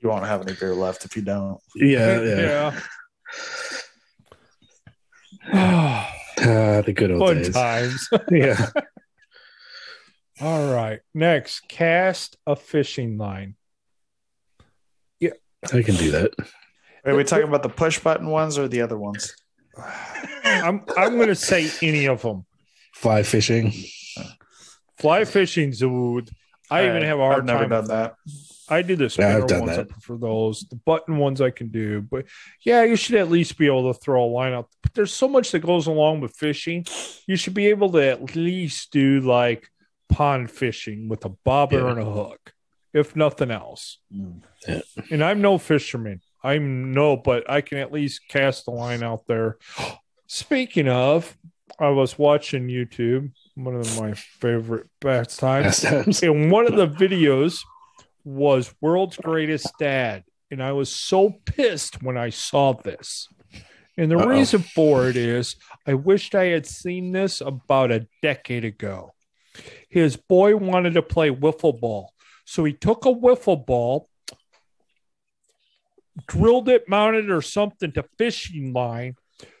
[0.00, 1.58] You won't have any beer left if you don't.
[1.76, 2.80] yeah, yeah.
[5.52, 6.06] yeah.
[6.44, 7.52] Ah, the good old Fun days.
[7.54, 8.08] times.
[8.30, 8.70] Yeah.
[10.42, 11.00] All right.
[11.14, 13.54] Next, cast a fishing line.
[15.20, 15.30] Yeah.
[15.72, 16.32] I can do that.
[17.04, 19.34] Are we talking about the push button ones or the other ones?
[20.44, 22.44] I'm I'm going to say any of them.
[22.94, 23.72] Fly fishing.
[24.98, 26.30] Fly fishing, Zood.
[26.70, 27.68] I even have a hard I've never time.
[27.70, 28.14] done that.
[28.68, 29.72] I do the Yeah, spinner I've done ones.
[29.72, 29.88] I that.
[29.90, 30.60] prefer those.
[30.70, 32.24] The button ones I can do, but
[32.64, 34.68] yeah, you should at least be able to throw a line out.
[34.82, 36.86] But there's so much that goes along with fishing.
[37.26, 39.68] You should be able to at least do like
[40.12, 41.90] pond fishing with a bobber Yeah.
[41.92, 42.52] and a hook,
[42.92, 43.98] if nothing else.
[44.14, 44.42] Mm.
[45.10, 46.20] And I'm no fisherman.
[46.44, 49.58] I'm no, but I can at least cast a line out there.
[50.26, 51.36] Speaking of,
[51.78, 55.64] I was watching YouTube, one of my favorite pastimes.
[55.64, 56.22] Last times.
[56.22, 57.58] And one of the videos
[58.24, 60.24] was World's Greatest Dad.
[60.50, 63.28] And I was so pissed when I saw this.
[63.96, 64.28] And the Uh-oh.
[64.28, 69.12] reason for it is I wished I had seen this about a decade ago.
[69.92, 72.14] His boy wanted to play wiffle ball.
[72.46, 74.08] So he took a wiffle ball,
[76.26, 79.16] drilled it, mounted it or something to fishing line,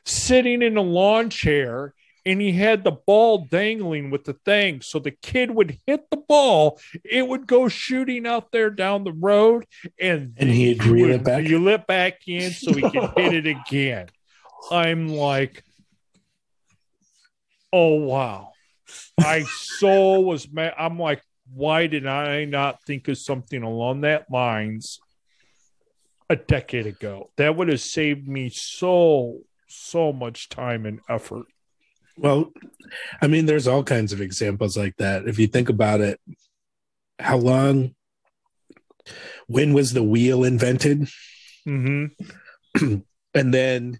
[0.06, 1.92] sitting in a lawn chair,
[2.24, 4.80] and he had the ball dangling with the thing.
[4.80, 9.12] So the kid would hit the ball, it would go shooting out there down the
[9.12, 9.66] road,
[10.00, 11.44] and, And he'd reel it back?
[11.44, 14.08] Reel it back in so he could hit it again.
[14.70, 15.62] I'm like,
[17.70, 18.51] oh wow.
[19.18, 20.74] I so was mad.
[20.78, 25.00] I'm like, why did I not think of something along that lines
[26.30, 27.30] a decade ago?
[27.36, 31.46] That would have saved me so so much time and effort.
[32.16, 32.52] Well,
[33.22, 35.26] I mean, there's all kinds of examples like that.
[35.26, 36.20] If you think about it,
[37.18, 37.94] how long,
[39.46, 41.08] when was the wheel invented?
[41.66, 42.96] Mm-hmm.
[43.34, 43.98] And then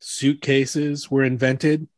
[0.00, 1.88] suitcases were invented.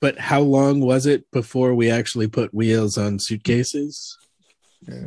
[0.00, 4.16] But how long was it before we actually put wheels on suitcases?
[4.86, 5.06] Yeah.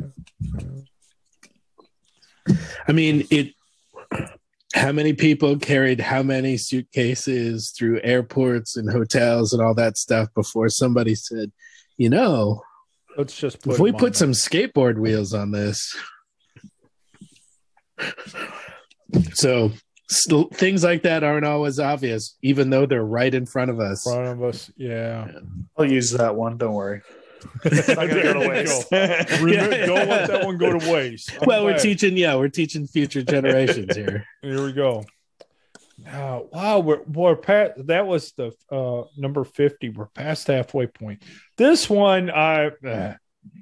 [2.88, 3.54] I mean, it.
[4.72, 10.28] How many people carried how many suitcases through airports and hotels and all that stuff
[10.32, 11.50] before somebody said,
[11.96, 12.62] you know,
[13.16, 15.96] Let's just put if we put some skateboard wheels on this.
[19.34, 19.72] So
[20.10, 24.06] still, things like that aren't always obvious, even though they're right in front of us.
[24.06, 25.30] in front of us, yeah.
[25.76, 26.58] I'll use that one.
[26.58, 27.02] Don't worry.
[27.64, 28.92] It's not gonna go to waste.
[29.40, 31.32] Remember, Don't let that one go to waste.
[31.40, 34.26] I'm Well, we're teaching, yeah, we're teaching future generations here.
[34.42, 35.04] Here we go.
[36.06, 37.86] Uh, wow, we're, we're past.
[37.86, 39.90] That was the uh, number fifty.
[39.90, 41.22] We're past halfway point.
[41.56, 43.14] This one, I, uh,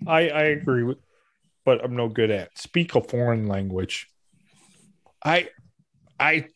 [0.07, 0.99] I, I agree with,
[1.65, 2.57] but I'm no good at.
[2.57, 4.09] Speak a foreign language.
[5.25, 5.49] I,
[6.21, 6.47] I,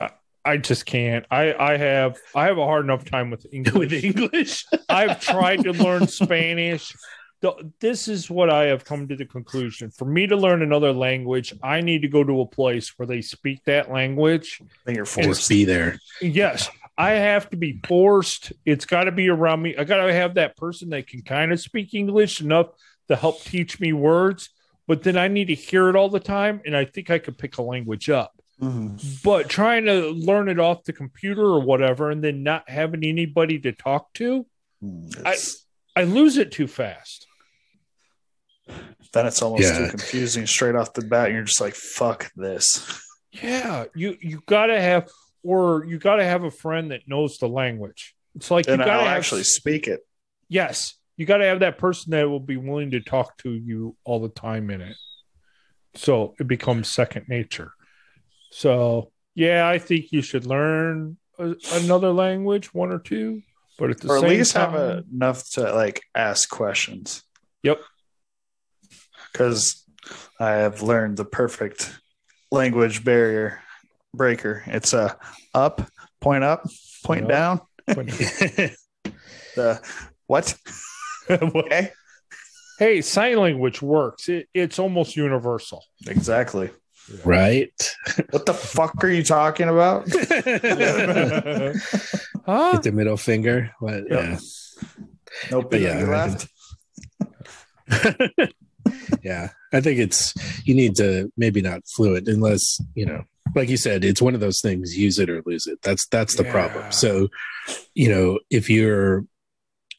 [0.00, 0.10] I-
[0.46, 1.24] I just can't.
[1.30, 3.74] I, I have, I have a hard enough time with English.
[3.92, 6.92] With English, I've tried to learn Spanish.
[7.40, 9.90] The- This is what I have come to the conclusion.
[9.90, 13.22] For me to learn another language, I need to go to a place where they
[13.22, 14.60] speak that language.
[14.84, 15.98] Then you're just to be there.
[16.20, 18.52] Yes, I have to be forced.
[18.66, 19.74] It's got to be around me.
[19.78, 22.66] I got to have that person that can kind of speak English enough
[23.08, 24.50] to help teach me words,
[24.86, 26.60] but then I need to hear it all the time.
[26.66, 28.32] And I think I could pick a language up.
[28.60, 29.22] Mhm.
[29.24, 33.58] But trying to learn it off the computer or whatever, and then not having anybody
[33.60, 34.46] to talk to,
[35.24, 35.36] I-
[35.96, 37.26] I lose it too fast.
[39.12, 39.78] Then it's almost Yeah.
[39.78, 41.26] too confusing straight off the bat.
[41.26, 43.00] And you're just like, fuck this.
[43.32, 45.08] Yeah, you you gotta have,
[45.42, 48.14] or you gotta have a friend that knows the language.
[48.36, 50.00] It's like And you gotta I'll have, actually speak it.
[50.48, 54.20] yes, you gotta have that person that will be willing to talk to you all
[54.20, 54.96] the time in it.
[55.94, 57.72] So it becomes second nature.
[58.56, 63.42] So yeah, I think you should learn a, another language, one or two,
[63.78, 67.24] but at the Or at least time, have a, enough to like ask questions.
[67.64, 67.80] Yep.
[69.32, 69.84] Because
[70.38, 71.98] I have learned the perfect
[72.52, 73.60] language barrier
[74.14, 74.62] breaker.
[74.66, 75.18] It's a
[75.52, 75.90] up,
[76.20, 76.64] point up,
[77.04, 77.28] point Yep.
[77.28, 77.60] down.
[77.94, 78.08] when-
[79.56, 79.80] The
[80.26, 80.56] what?
[81.30, 81.90] okay.
[82.78, 84.28] hey, sign language works.
[84.28, 85.84] It, it's almost universal.
[86.08, 86.70] Exactly.
[87.24, 87.94] Right?
[88.30, 90.06] What the fuck are you talking about?
[92.46, 92.72] Huh?
[92.72, 93.70] Get the middle finger.
[93.80, 94.04] What?
[94.10, 94.38] Yep.
[95.50, 95.74] Nope.
[95.74, 96.46] Yeah, I left.
[97.88, 98.12] Yeah.
[99.22, 99.48] yeah.
[99.72, 100.34] I think it's
[100.66, 104.40] you need to maybe not fluent unless, you know, like you said, it's one of
[104.40, 105.78] those things, use it or lose it.
[105.82, 106.50] That's that's the Yeah.
[106.50, 106.90] problem.
[106.90, 107.28] So,
[107.94, 109.24] you know, if you're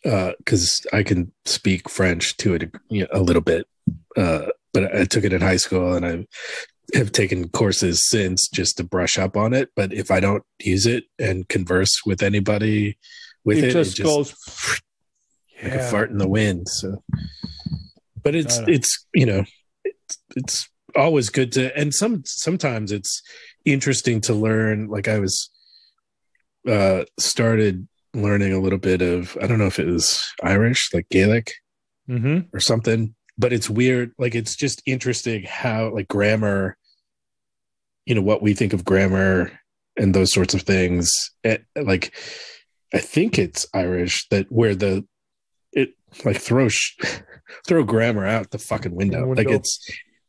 [0.06, 3.66] uh cuz I can speak French to a, you know, a little bit.
[4.16, 6.26] Uh but I took it in high school and I
[6.94, 10.86] have taken courses since just to brush up on it, but if I don't use
[10.86, 12.98] it and converse with anybody
[13.44, 14.36] with it, it just, it just goes
[15.64, 15.88] like Yeah.
[15.88, 16.68] a fart in the wind.
[16.70, 17.04] So,
[18.24, 19.46] but it's it's you know
[19.84, 23.22] it's, it's always good to and some sometimes it's
[23.66, 24.88] interesting to learn.
[24.88, 25.50] Like I was
[26.68, 31.08] uh started learning a little bit of I don't know if it was Irish, like
[31.10, 31.52] Gaelic
[32.10, 32.48] Mhm.
[32.54, 34.12] or something, but it's weird.
[34.18, 36.78] Like it's just interesting how like grammar,
[38.06, 39.52] you know, what we think of grammar
[39.98, 41.12] and those sorts of things.
[41.44, 42.14] eh, like
[42.94, 45.06] I think it's Irish that where the
[45.74, 45.94] it
[46.24, 46.96] like throw sh-
[47.68, 49.28] throw grammar out the fucking window.
[49.28, 49.44] Window.
[49.44, 49.80] Like it's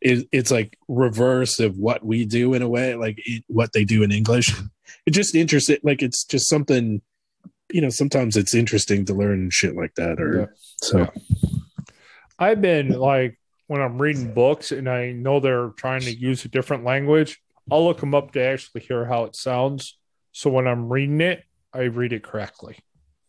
[0.01, 3.85] it, it's like reverse of what we do in a way, like it, what they
[3.85, 4.53] do in English.
[5.07, 5.79] It just interesting.
[5.83, 7.03] Like it's just something.
[7.73, 10.21] You know, sometimes it's interesting to learn shit like that.
[10.21, 10.47] Or Yeah.
[10.83, 10.99] so.
[10.99, 11.11] Yeah.
[12.39, 16.49] I've been like when I'm reading books and I know they're trying to use a
[16.49, 19.99] different language, I'll look them up to actually hear how it sounds.
[20.33, 22.79] So when I'm reading it, I read it correctly.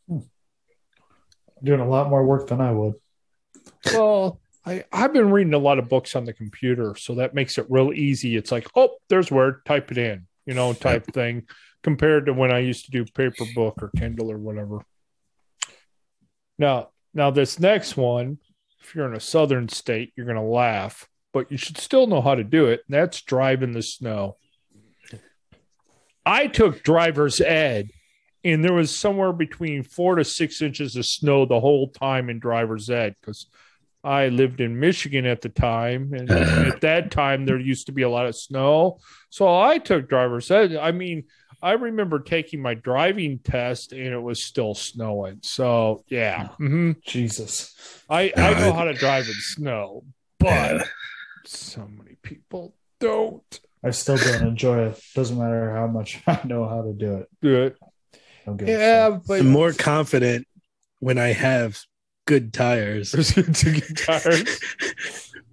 [0.08, 0.20] Hmm.
[1.63, 2.96] Doing a lot more work than I would.
[3.93, 7.58] Well, I, I've been reading a lot of books on the computer, so that makes
[7.58, 8.36] it real easy.
[8.36, 11.48] It's like, oh, there's word, type it in, you know, type thing,
[11.84, 14.86] compared to when I used to do paper book or Kindle or whatever.
[16.60, 18.39] Now, now this next one,
[18.81, 22.35] if you're in a southern state, you're gonna laugh, but you should still know how
[22.35, 22.81] to do it.
[22.87, 24.37] and That's drive in the snow.
[26.25, 27.89] I took driver's ed,
[28.43, 32.39] and there was somewhere between four to six inches of snow the whole time in
[32.39, 33.47] driver's ed because
[34.03, 38.03] I lived in Michigan at the time, and at that time there used to be
[38.03, 38.99] a lot of snow.
[39.29, 40.75] So I took driver's ed.
[40.75, 41.25] I mean,
[41.62, 45.39] I remember taking my driving test, and it was still snowing.
[45.43, 48.04] So yeah, hmm Jesus.
[48.10, 50.04] I I know how to drive in snow,
[50.39, 50.84] but Yeah.
[51.46, 55.02] so many people don't I still don't enjoy it.
[55.15, 57.30] Doesn't matter how much I know how to do it.
[57.41, 57.78] do it.
[58.46, 59.24] Don't give Yeah, fuck.
[59.28, 60.48] but I'm more confident
[61.00, 61.80] when I have
[62.26, 63.13] good tires.
[63.36, 64.50] Good to get tired.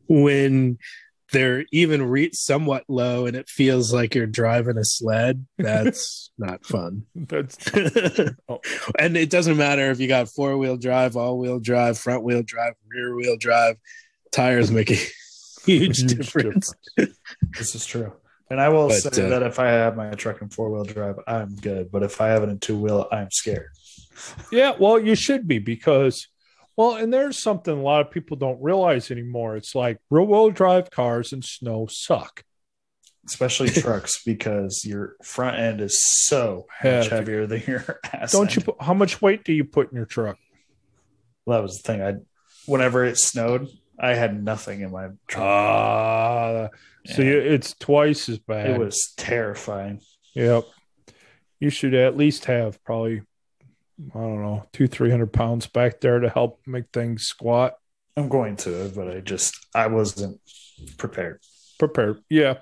[0.08, 0.78] when
[1.34, 6.64] they're even re- somewhat low and it feels like you're driving a sled, that's not
[6.64, 7.04] fun.
[7.14, 7.58] That's
[8.48, 8.60] Oh.
[8.98, 12.42] And it doesn't matter if you got four wheel drive, all wheel drive, front wheel
[12.42, 13.76] drive, rear wheel drive,
[14.32, 14.94] tires make a
[15.66, 16.72] huge, Huge difference.
[16.96, 18.12] This is true.
[18.50, 20.84] And I will But, say uh, that if I have my truck in four wheel
[20.84, 21.90] drive, I'm good.
[21.90, 23.70] But if I have it in two wheel, I'm scared.
[24.52, 26.28] Yeah, well, you should be because,
[26.76, 29.56] well, and there's something a lot of people don't realize anymore.
[29.56, 32.44] It's like rear wheel drive cars and snow suck.
[33.26, 38.32] Especially trucks because your front end is so much heavier than your ass.
[38.32, 40.36] Don't you put how much weight do you put in your truck?
[41.46, 42.02] Well, that was the thing.
[42.02, 42.14] I
[42.66, 45.42] whenever it snowed, I had nothing in my truck.
[45.44, 46.68] Ah,
[47.06, 48.70] so you, it's twice as bad.
[48.70, 50.00] it was terrifying.
[50.34, 50.64] Yep.
[51.60, 53.22] You should at least have probably,
[54.14, 57.74] I don't know, two, three hundred pounds back there to help make things squat.
[58.16, 60.40] I'm going to, but I just I wasn't
[60.98, 61.40] prepared.
[61.78, 62.22] prepared.
[62.28, 62.58] Yeah.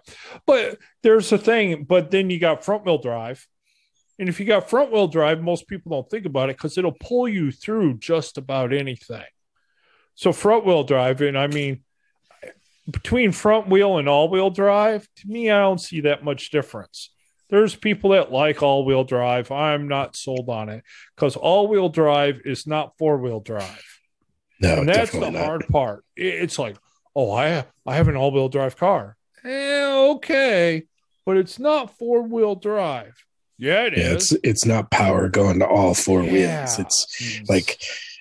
[0.47, 3.47] But there's a thing, but then you got front wheel drive.
[4.19, 6.93] And if you got front wheel drive, most people don't think about it because it'll
[6.93, 9.25] pull you through just about anything.
[10.15, 11.83] So front wheel drive, and I mean,
[12.91, 17.11] between front wheel and all wheel drive, to me, I don't see that much difference.
[17.53, 19.53] There's people that like all wheel drive.
[19.53, 20.83] I'm not sold on it
[21.15, 23.85] because all wheel drive is not four wheel drive.
[24.61, 25.35] No, and that's the not.
[25.45, 26.05] hard part.
[26.17, 26.77] It's like,
[27.15, 29.17] oh, I I have an all wheel drive car.
[29.45, 29.85] Eh,
[30.15, 30.85] okay,
[31.27, 33.15] but it's not four wheel drive.
[33.59, 33.99] Yeah, it is.
[34.03, 36.33] Yeah, it's it's not power going to all four Yeah.
[36.61, 36.79] wheels.
[36.79, 37.79] It's like,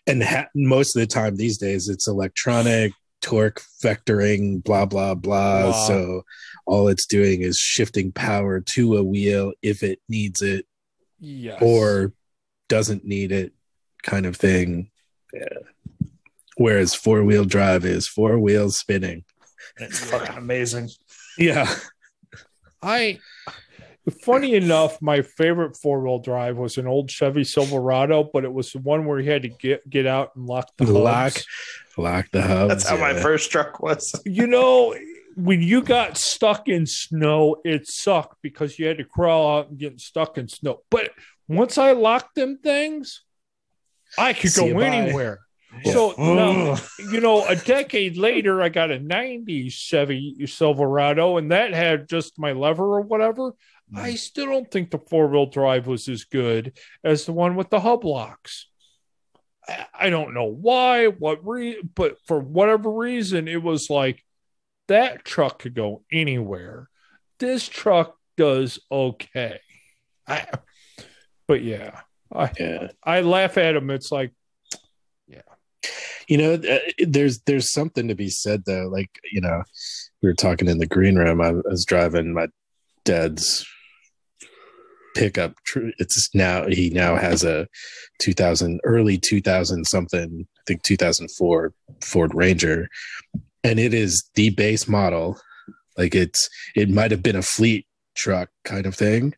[0.08, 5.70] and ha- most of the time these days it's electronic torque vectoring, blah blah blah.
[5.72, 5.88] Blah.
[5.88, 6.24] So
[6.66, 10.66] all it's doing is shifting power to a wheel if it needs it
[11.20, 11.62] yes.
[11.62, 12.14] or
[12.70, 13.54] doesn't need it,
[14.04, 14.90] kind of thing.
[15.34, 15.60] Yeah.
[16.58, 19.24] Whereas four wheel drive is four wheels spinning.
[19.78, 20.90] It's fucking amazing.
[21.38, 21.74] Yeah.
[22.82, 23.20] I.
[24.24, 28.72] Funny enough, my favorite four wheel drive was an old Chevy Silverado, but it was
[28.72, 31.34] the one where you had to get get out and lock the Lock.
[31.34, 31.46] hubs.
[31.98, 32.70] Lock the hubs.
[32.70, 34.20] That's how my first truck was.
[34.26, 34.96] You know,
[35.36, 39.78] when you got stuck in snow, it sucked because you had to crawl out and
[39.78, 40.82] get stuck in snow.
[40.90, 41.12] But
[41.48, 43.24] once I locked them things,
[44.18, 45.40] I could See go anywhere.
[45.84, 45.94] Yeah.
[45.94, 46.78] So now,
[47.12, 52.38] you know, a decade later, I got a 90s Chevy Silverado, and that had just
[52.38, 53.54] my lever or whatever.
[53.94, 54.00] Mm.
[54.00, 57.70] I still don't think the four wheel drive was as good as the one with
[57.70, 58.68] the hub locks.
[59.68, 64.24] I, I don't know why, what re, but for whatever reason, it was like
[64.92, 66.90] that truck could go anywhere.
[67.40, 69.60] This truck does okay.
[70.28, 70.46] I,
[71.48, 72.88] but yeah, I Yeah.
[73.04, 73.90] I laugh at him.
[73.90, 74.32] It's like
[75.28, 75.42] yeah,
[76.28, 79.64] you know uh, there's there's something to be said though like you know
[80.22, 82.48] we were talking in the green room i was driving my
[83.04, 83.66] dad's
[85.16, 85.56] pickup
[85.98, 87.68] it's now he now has a
[88.20, 92.88] 2000 early 2000 something i think 2004 ford ranger
[93.64, 95.40] and it is the base model.
[95.98, 97.86] Like it's it might have been a fleet
[98.16, 99.34] truck kind of thing.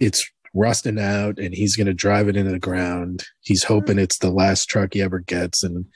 [0.00, 3.24] It's rusting out and he's going to drive it into the ground.
[3.40, 3.74] He's hmm.
[3.74, 5.86] hoping it's the last truck he ever gets and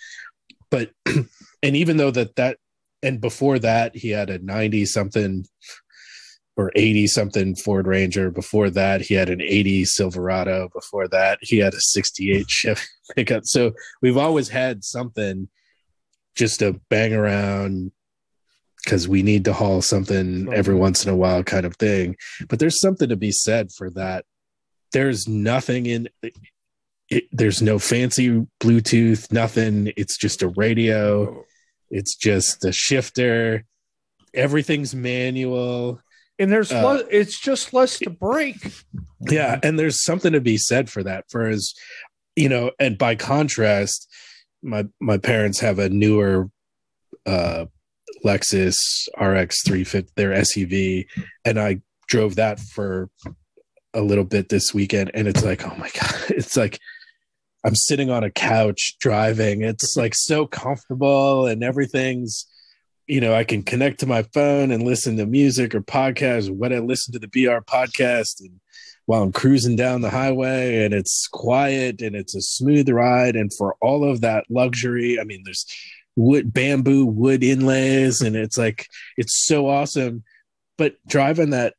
[0.70, 2.58] but and even though that that
[3.02, 5.44] and before that he had a 90 something
[6.58, 8.30] or 80 something ford ranger.
[8.30, 10.68] Before that he had an 80 silverado.
[10.74, 12.80] Before that he had a 68 chevy
[13.16, 13.44] pickup.
[13.44, 15.48] So we've always had something
[16.34, 17.92] just to bang around
[18.84, 22.16] because we need to haul something every once in a while kind of thing.
[22.48, 24.24] But there's something to be said for that.
[24.92, 26.08] There's nothing in
[27.10, 29.92] it, there's no fancy bluetooth nothing.
[29.96, 31.44] It's just a radio.
[31.90, 33.64] It's just a shifter.
[34.34, 36.00] Everything's manual.
[36.38, 38.56] And there's Uh, it's just less to break.
[39.28, 41.24] yeah and there's something to be said for that.
[41.28, 41.74] For as
[42.36, 44.07] you know and by contrast
[44.62, 46.50] my my parents have a newer
[47.26, 47.66] uh
[48.24, 48.76] lexus
[49.20, 51.06] rx 350 their suv
[51.44, 53.10] and i drove that for
[53.94, 56.78] a little bit this weekend and it's like oh my god it's like
[57.64, 59.62] i'm sitting on a couch driving.
[59.62, 62.46] It's like so comfortable and everything's
[63.06, 66.72] you know i can connect to my phone and listen to music or podcasts what
[66.72, 68.60] i listen to the br podcast and
[69.08, 73.36] while i'm cruising down the highway and it's quiet and it's a smooth ride.
[73.36, 75.64] And for all of that luxury i mean there's
[76.14, 78.86] wood bamboo wood inlays and it's like
[79.16, 80.24] it's so awesome.
[80.76, 81.72] But driving that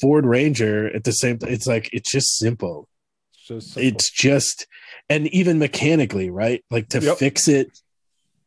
[0.00, 2.88] ford ranger at the same time it's like it's just simple.
[3.32, 3.88] It's just simple.
[3.88, 4.66] it's just
[5.08, 6.64] and even mechanically right?
[6.70, 7.18] Like to Yep.
[7.18, 7.68] fix it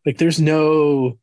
[0.05, 1.17] like there's no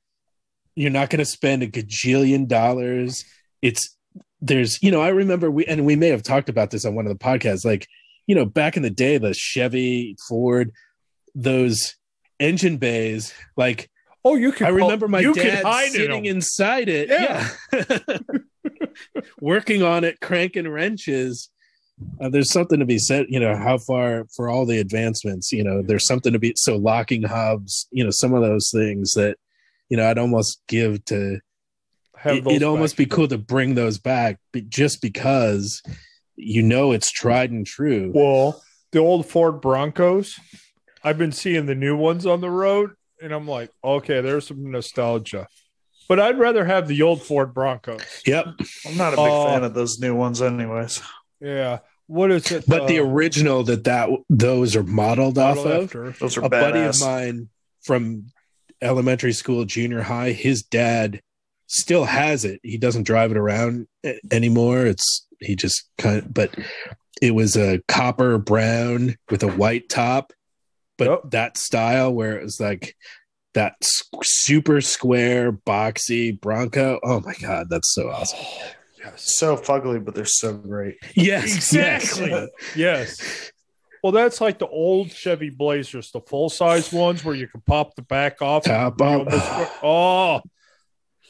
[0.76, 3.24] you're not going to spend a gajillion dollars.
[3.60, 3.96] It's
[4.40, 7.06] there's you know i remember we and we may have talked about this on one
[7.06, 7.86] of the podcasts like
[8.26, 10.72] you know back in the day the chevy ford
[11.34, 11.96] those
[12.38, 13.90] engine bays like
[14.24, 14.66] oh, you can.
[14.66, 16.36] I remember my you can dad sitting them.
[16.36, 17.48] inside it, Yeah.
[17.72, 18.18] yeah,
[19.40, 21.50] working on it, cranking wrenches.
[22.20, 25.62] Uh, there's something to be said, you know, how far for all the advancements, you
[25.62, 29.36] know, there's something to be so locking hubs, you know, some of those things that,
[29.90, 31.40] you know, I'd almost give to
[32.24, 35.82] it, those it'd almost be cool to bring those back, but just because
[36.36, 38.10] you know it's tried and true.
[38.14, 38.62] Well,
[38.92, 40.38] the old Ford Broncos.
[41.02, 42.90] I've been seeing the new ones on the road,
[43.22, 45.46] and I'm like, okay, there's some nostalgia.
[46.08, 48.02] But I'd rather have the old Ford Broncos.
[48.26, 48.46] Yep.
[48.86, 51.00] I'm not a big Uh, fan of those new ones, anyways.
[51.40, 51.78] Yeah.
[52.06, 52.64] What is it?
[52.66, 56.18] But the uh, original that that those are modeled off model of?
[56.18, 57.48] Those are a buddy of mine
[57.82, 58.32] from
[58.82, 61.22] elementary school, junior high, his dad
[61.70, 62.60] still has it.
[62.62, 63.86] He doesn't drive it around
[64.30, 64.86] anymore.
[64.86, 66.54] It's he just kind of, but
[67.22, 70.32] it was a copper brown with a white top,
[70.98, 71.20] but Yep.
[71.30, 72.94] that style where it was like
[73.54, 73.74] that
[74.22, 76.98] super square boxy Bronco.
[77.02, 78.38] Oh my god, that's so awesome!
[79.02, 79.34] Yes.
[79.38, 80.96] So fugly, but they're so great.
[81.14, 82.28] Yes, Exactly.
[82.28, 82.48] yes.
[82.76, 83.52] Yes.
[84.02, 87.94] Well, that's like the old Chevy Blazers, the full size ones where you can pop
[87.94, 88.64] the back off.
[88.64, 89.26] Top You up.
[89.32, 90.40] almost- oh,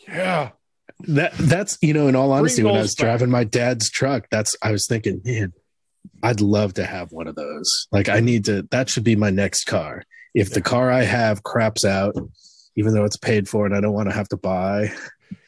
[0.09, 0.51] yeah.
[1.09, 3.05] That that's you know, in all honesty, when I was back.
[3.07, 5.53] driving my dad's truck, that's I was thinking, man,
[6.23, 7.87] I'd love to have one of those.
[7.91, 10.03] Like I need to that should be my next car.
[10.35, 12.15] If the car I have craps out,
[12.77, 14.93] even though it's paid for and I don't want to have to buy,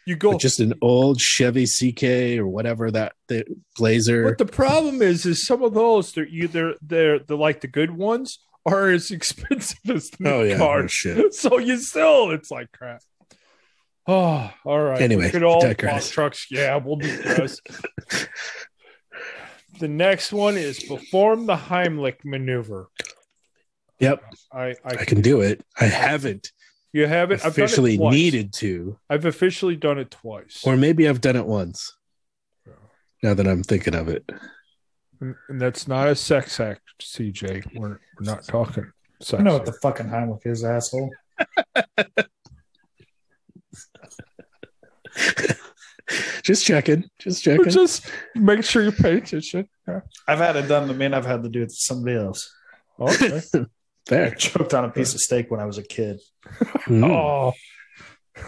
[0.07, 0.38] You go.
[0.38, 3.44] just an old Chevy CK or whatever that the
[3.76, 4.24] Blazer.
[4.24, 7.90] But the problem is, is some of those they're either they're they're like the good
[7.90, 10.82] ones are as expensive as the Oh, yeah, cars.
[11.05, 11.34] no shit.
[11.34, 13.03] So you still, it's like crap.
[14.07, 15.00] Oh, all right.
[15.00, 16.11] Anyway, We could all digress.
[16.11, 16.48] trucks.
[16.50, 17.61] Yeah, we'll digress.
[19.78, 22.88] the next one is perform the Heimlich maneuver.
[24.00, 25.64] Yep, I, I, I can do it.
[25.80, 26.50] I haven't
[26.92, 27.44] you have it.
[27.44, 31.96] I've officially needed to, I've officially done it twice, or maybe I've done it once.
[33.22, 34.28] Now that I'm thinking of it.
[35.20, 37.78] and, and that's not a sex act, CJ.
[37.78, 38.90] We're we're not talking
[39.20, 39.40] sex.
[39.40, 41.11] I know what the fucking Heimlich is, asshole.
[46.42, 47.04] Just checking.
[47.18, 47.70] Just checking.
[47.70, 49.68] Just make sure you pay attention.
[49.86, 50.00] Yeah.
[50.26, 52.52] I've had it done to me, and I've had to do it to somebody else.
[52.98, 53.40] Okay.
[54.10, 56.20] I choked on a piece of steak when I was a kid.
[56.86, 57.08] Mm.
[57.08, 57.52] Oh,
[58.36, 58.42] A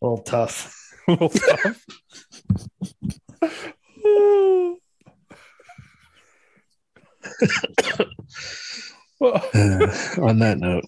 [0.00, 0.74] little tough.
[1.08, 1.82] a little tough.
[9.20, 10.84] Well, Uh, on that note,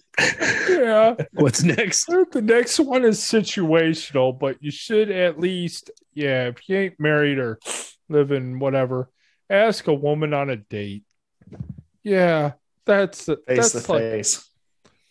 [0.69, 1.15] yeah.
[1.33, 2.07] what's next?
[2.07, 7.39] The next one is situational, but you should at least, yeah, if you ain't married
[7.39, 7.59] or
[8.09, 9.09] living whatever,
[9.51, 11.05] ask a woman on a date.
[12.03, 12.53] Yeah,
[12.85, 14.49] that's Face that's to like face.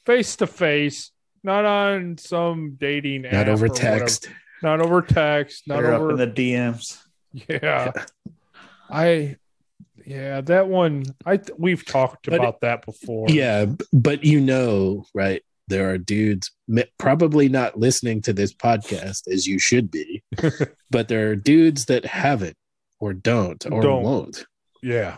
[0.06, 1.12] face to face,
[1.44, 4.00] not on some dating app, Not over or whatever.
[4.00, 4.30] text.
[4.64, 6.98] not over text, not They're over up in the DMs.
[7.34, 7.92] Yeah.
[8.90, 9.36] I
[10.06, 13.28] yeah, that one I th- we've talked But- about that before.
[13.30, 15.42] Yeah, but you know, right?
[15.70, 16.52] There are dudes
[16.98, 20.24] probably not listening to this podcast as you should be,
[20.90, 22.56] but there are dudes that haven't
[23.00, 24.04] or don't or Don't.
[24.04, 24.46] won't
[24.82, 25.18] Yeah.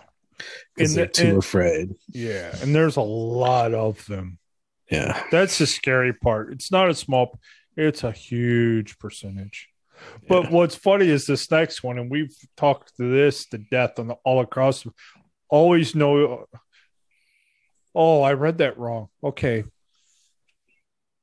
[0.75, 1.89] because they're too and- afraid.
[2.07, 4.39] Yeah, and there's a lot of them.
[4.89, 5.21] Yeah.
[5.31, 6.51] That's the scary part.
[6.51, 7.39] It's not a small
[7.77, 9.68] it's a huge percentage.
[10.27, 14.07] But what's funny is this next one, and we've talked to this to death on
[14.07, 14.85] the all across.
[15.49, 16.45] Always know.
[17.95, 19.07] Oh, I read that wrong.
[19.23, 19.63] Okay,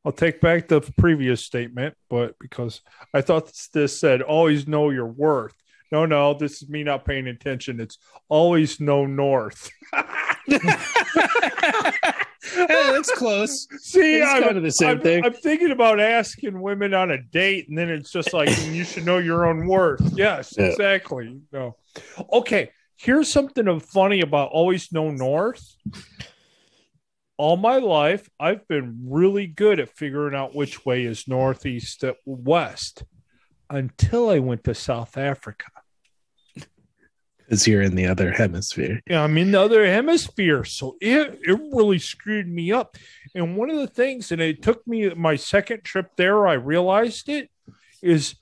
[0.05, 2.81] I'll take back the previous statement, but because
[3.13, 5.55] I thought this, this said always know your worth.
[5.91, 7.81] No, no, this is me not paying attention.
[7.81, 7.99] It's
[8.29, 9.71] always know north.
[12.55, 13.67] that's close.
[13.79, 15.25] See, It's I'm, kind of the same I'm, thing.
[15.25, 19.05] I'm thinking about asking women on a date, and then it's just like you should
[19.05, 20.03] know your own worth.
[20.15, 20.67] Yes, Yeah.
[20.67, 21.41] exactly.
[21.53, 21.77] No,
[22.33, 22.71] okay.
[22.99, 25.77] Here's something funny about always know north.
[27.39, 33.05] All my life, I've been really good at figuring out which way is northeast west
[33.69, 35.67] until I went to South Africa.
[37.47, 39.01] Because you're in the other hemisphere.
[39.09, 42.97] Yeah, I'm in the other hemisphere, so it it really screwed me up.
[43.35, 47.29] And one of the things, and it took me my second trip there, I realized
[47.29, 47.51] it
[48.03, 48.35] is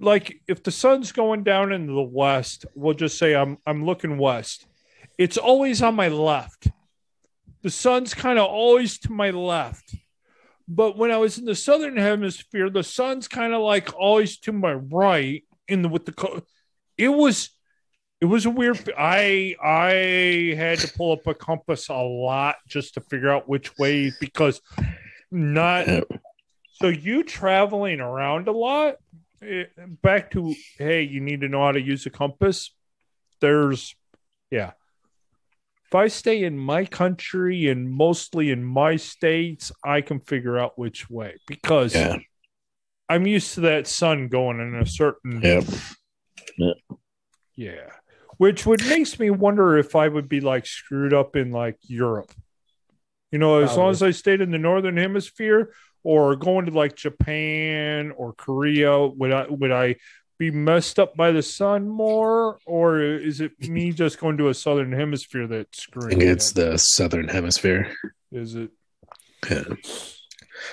[0.00, 4.16] like if the sun's going down into the west, we'll just say I'm I'm looking
[4.16, 4.66] west.
[5.18, 6.68] It's always on my left.
[7.62, 9.94] The sun's kind of always to my left.
[10.66, 14.52] But when I was in the southern hemisphere, the sun's kind of like always to
[14.52, 15.44] my right.
[15.68, 16.42] In the with the co-
[16.96, 17.50] it was
[18.20, 18.92] it was a weird.
[18.98, 23.76] I I had to pull up a compass a lot just to figure out which
[23.78, 24.60] way because
[25.30, 25.86] not.
[26.74, 28.96] So you traveling around a lot.
[29.42, 29.64] eh,
[30.02, 32.74] back to hey, you need to know how to use a compass.
[33.40, 33.94] There's,
[34.50, 34.72] yeah.
[35.86, 40.78] If I stay in my country and mostly in my states, I can figure out
[40.78, 42.16] which way because Yeah.
[43.08, 45.64] I'm used to that sun going in a certain Yep.
[47.56, 47.90] yeah.
[48.40, 52.32] Which would makes me wonder if I would be like screwed up in like Europe.
[53.30, 56.96] You know, as long as I stayed in the northern hemisphere or going to like
[56.96, 59.96] Japan or Korea, would I would I
[60.38, 62.56] be messed up by the sun more?
[62.64, 66.52] Or is it me just going to a southern hemisphere that's I screwing think it's
[66.52, 67.94] the southern hemisphere.
[68.32, 68.70] Is it
[69.50, 69.64] Yeah.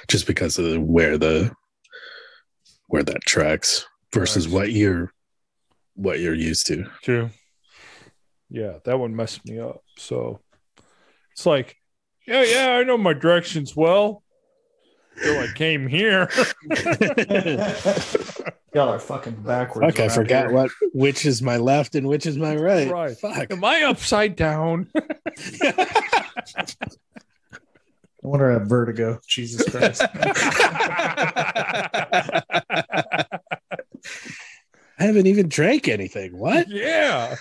[0.08, 1.52] Just because of where the
[2.88, 4.54] where that tracks versus Tracks.
[4.54, 5.12] what you're
[5.96, 6.86] what you're used to.
[7.04, 7.30] true?
[8.50, 9.84] Yeah, that one messed me up.
[9.98, 10.40] So
[11.34, 11.76] it's like,
[12.26, 14.24] yeah, yeah, I know my directions well.
[15.22, 16.30] Till I came here.
[18.74, 19.96] Y'all are fucking backwards.
[19.96, 20.54] Fuck, I forgot here.
[20.54, 22.92] what which is my left and which is my right.
[22.92, 23.18] Right.
[23.18, 23.52] Fuck.
[23.52, 24.90] Am I upside down?
[24.96, 25.02] I
[28.22, 29.20] wonder I have vertigo.
[29.28, 30.04] Jesus Christ.
[35.00, 36.36] I haven't even drank anything.
[36.38, 36.68] What?
[36.70, 37.36] yeah.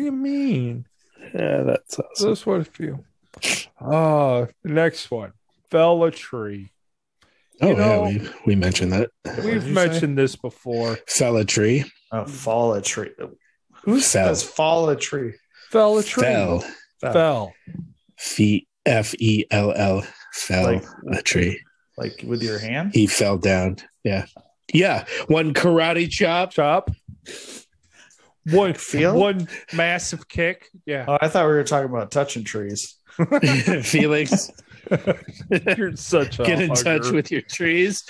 [0.00, 0.86] What do you mean?
[1.34, 2.28] Yeah, that's awesome.
[2.30, 3.04] That's what I feel.
[3.78, 5.32] Uh next one.
[5.70, 6.72] Fell a tree.
[7.60, 9.10] Oh You know- yeah, we we mentioned that.
[9.44, 10.98] We've you mentioned this before.
[11.06, 11.84] Fell a tree.
[12.12, 13.10] oh, fall a tree.
[13.84, 15.34] Who Says fall a tree.
[15.70, 16.22] Fell a tree.
[16.22, 16.64] Fell.
[17.02, 17.52] Fell.
[18.18, 18.40] F
[18.86, 20.02] F E L L.
[20.32, 21.60] Fell Like- a tree.
[21.98, 22.92] Like with your hand?
[22.94, 23.76] He fell down.
[24.02, 24.24] Yeah.
[24.72, 25.04] Yeah.
[25.26, 26.52] One karate chop.
[26.52, 26.90] Chop.
[28.50, 29.18] One Feel?
[29.18, 30.68] one massive kick.
[30.86, 31.04] Yeah.
[31.08, 32.96] Oh, I thought we were talking about touching trees.
[33.82, 34.50] Felix,
[35.76, 36.82] You're such a get in hugger.
[36.98, 38.02] touch with your trees.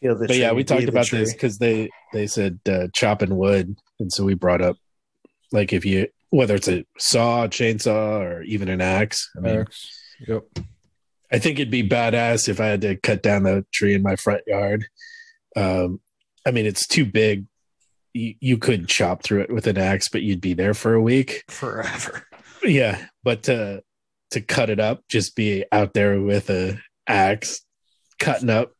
[0.00, 1.18] Yeah, the But yeah, we talked about tree.
[1.18, 4.76] this because they they said uh, chopping wood, and so we brought up
[5.50, 9.28] like if you whether it's a saw, chainsaw, or even an axe.
[9.36, 9.90] I mean, X.
[10.26, 10.44] Yep.
[11.30, 14.16] I think it'd be badass if I had to cut down a tree in my
[14.16, 14.86] front yard.
[15.56, 16.00] Um,
[16.46, 17.44] I mean, it's too big.
[18.14, 21.00] You, you could chop through it with an axe, but you'd be there for a
[21.02, 21.44] week.
[21.48, 22.26] forever.
[22.62, 23.82] Yeah, but to
[24.32, 27.60] to cut it up, just be out there with a axe,
[28.18, 28.72] cutting up.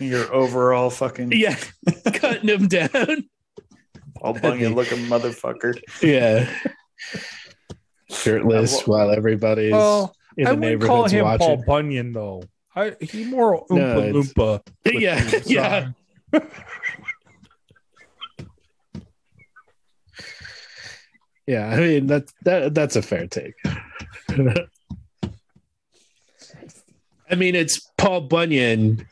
[0.00, 1.56] Your overall fucking Yeah,
[2.14, 3.28] cutting them down.
[4.20, 5.78] all bunion looking motherfucker.
[6.02, 6.48] Yeah,
[8.10, 11.46] shirtless while everybody's Well, in I the wouldn't call him watching.
[11.46, 12.42] Paul Bunyan though.
[12.74, 14.60] I he more oompa No, loompa.
[14.86, 16.40] yeah, yeah.
[21.46, 23.54] Yeah, I mean that's that that's a fair take.
[27.30, 29.06] I mean it's Paul Bunyan,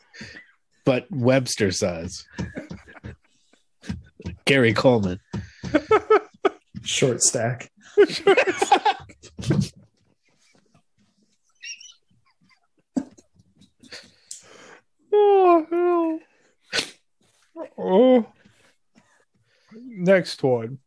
[0.85, 2.25] but Webster size.
[4.45, 5.19] Gary Coleman.
[6.83, 7.71] Short stack.
[15.13, 16.19] Oh
[17.55, 17.67] hell.
[17.77, 18.25] Oh.
[19.73, 20.79] Next one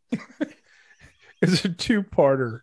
[1.49, 2.61] is a two-parter.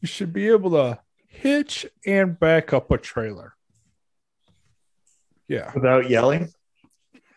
[0.00, 0.98] You should be able to
[1.28, 3.54] hitch and back up a trailer.
[5.48, 5.70] Yeah.
[5.74, 6.52] Without yelling.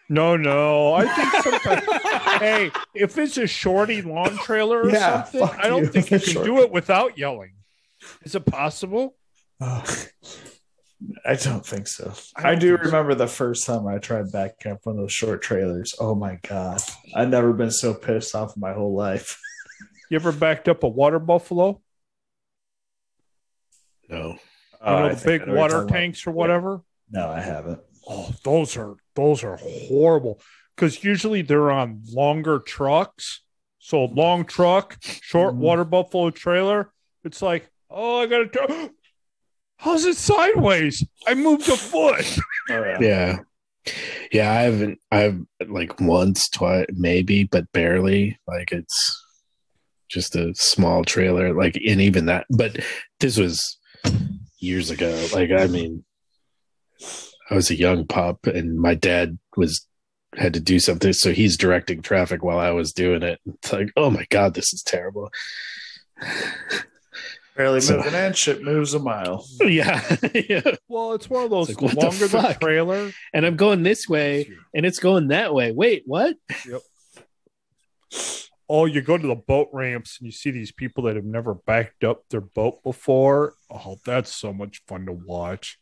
[0.10, 0.94] No, no.
[0.94, 1.86] I think sometimes.
[2.40, 5.88] hey, if it's a shorty lawn trailer or Yeah, something, I don't you.
[5.90, 7.54] think you can do it without yelling.
[8.24, 9.16] Is it possible?
[9.62, 9.84] Oh,
[11.26, 12.14] I don't think so.
[12.36, 12.92] I I, do think so.
[12.92, 15.96] remember the first time I tried backing up one of those short trailers.
[16.00, 16.82] Oh my god.
[17.16, 19.40] I've never been so pissed off in my whole life.
[20.14, 21.82] You ever backed up a water buffalo?
[24.08, 24.18] No.
[24.28, 24.38] You
[24.86, 25.96] know I the big know what you're water talking about.
[25.98, 26.82] tanks or whatever.
[27.10, 27.80] No, I haven't.
[28.08, 30.40] Oh, those are those are horrible
[30.76, 33.42] because usually they're on longer trucks.
[33.80, 35.58] So long truck, short Mhm.
[35.58, 36.92] water buffalo trailer.
[37.24, 38.50] It's like, oh, I gotta.
[38.50, 38.90] T-
[39.78, 41.04] How's it sideways?
[41.26, 42.38] I moved a foot.
[42.70, 42.98] Oh yeah.
[43.02, 43.40] Yeah.
[44.32, 48.38] Yeah, I haven't I've like once, twice maybe, but barely.
[48.48, 49.23] Like it's
[50.14, 51.54] just a small trailer.
[51.54, 52.78] Like and even that but
[53.20, 53.78] this was
[54.60, 55.28] years ago.
[55.34, 56.04] Like I mean
[57.50, 59.86] I was a young pup and my dad was
[60.36, 63.40] had to do something so he's directing traffic while I was doing it.
[63.46, 65.30] It's like, oh my god, this is terrible.
[67.56, 69.46] Barely So- move an inch, it moves a mile.
[69.62, 70.02] yeah.
[70.34, 70.62] yeah.
[70.88, 72.62] Well, it's one of those like, what the longer the, fuck?
[72.62, 73.12] trailer.
[73.34, 75.72] And I'm going this way and it's going that way.
[75.72, 76.36] Wait, what?
[78.76, 81.54] Oh, you go to the boat ramps and you see these people that have never
[81.54, 83.54] backed up their boat before.
[83.70, 85.78] Oh, that's so much fun to watch.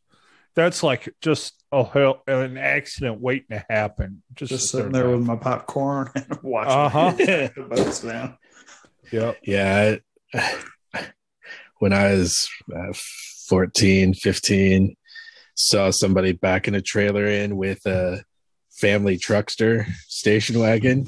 [0.56, 4.24] That's like just oh hell, an accident waiting to happen.
[4.34, 7.12] Just, Just sitting there with my popcorn and watching Uh-huh.
[7.18, 8.38] the boats down.
[9.12, 9.38] Yep.
[9.44, 9.96] Yeah.
[10.34, 10.56] I-
[11.80, 12.94] When I was uh,
[13.50, 14.96] 14, 15,
[15.56, 18.24] saw somebody backing a trailer in with a
[18.80, 21.08] family truckster station wagon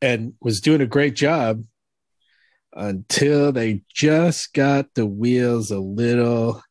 [0.00, 1.64] and was doing a great job
[2.72, 6.62] until they just got the wheels a little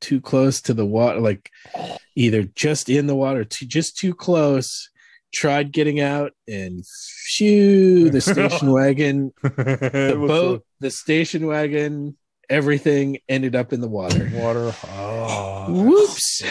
[0.00, 1.50] too close to the water, like
[2.14, 4.90] either just in the water, too, just too close.
[5.34, 6.84] Tried getting out and
[7.26, 12.16] phew, the station wagon the boat, the station wagon,
[12.48, 14.30] everything ended up in the water.
[14.32, 14.74] water.
[14.88, 16.42] Oh, Whoops.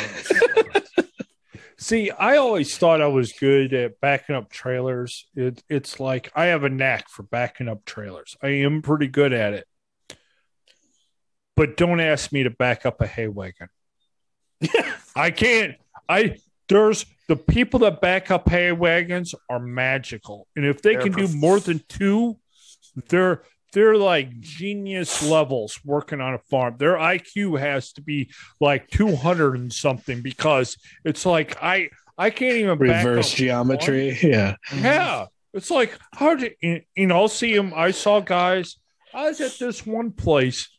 [1.86, 5.28] See, I always thought I was good at backing up trailers.
[5.36, 8.36] It, it's like I have a knack for backing up trailers.
[8.42, 9.68] I am pretty good at it.
[11.56, 13.68] But don't ask me to back up a hay wagon.
[15.16, 15.76] I can't.
[16.10, 16.38] I
[16.70, 21.12] there's the people that back up hay wagons are magical, and if they They're can
[21.12, 22.40] do more than two,
[23.10, 23.44] they're
[23.76, 26.78] they're like genius levels working on a farm.
[26.80, 32.30] Their IQ has to be like two hundred and something because it's like I I
[32.30, 34.18] can't even Reverse geometry.
[34.24, 34.56] Yeah.
[34.74, 37.18] Yeah, it's like how did you know?
[37.18, 37.74] I'll see them.
[37.76, 38.78] I saw guys.
[39.14, 40.70] I was at this one place.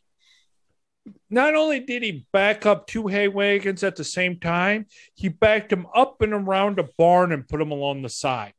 [1.29, 5.69] Not only did he back up two hay wagons at the same time, he backed
[5.69, 8.53] them up and around a barn and put them along the side.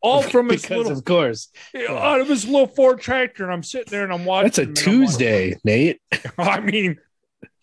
[0.00, 1.48] All from his because little of course.
[1.88, 4.68] out of his little Ford tractor, and I'm sitting there and I'm watching.
[4.68, 6.00] That's a Tuesday, Nate.
[6.38, 6.98] I mean,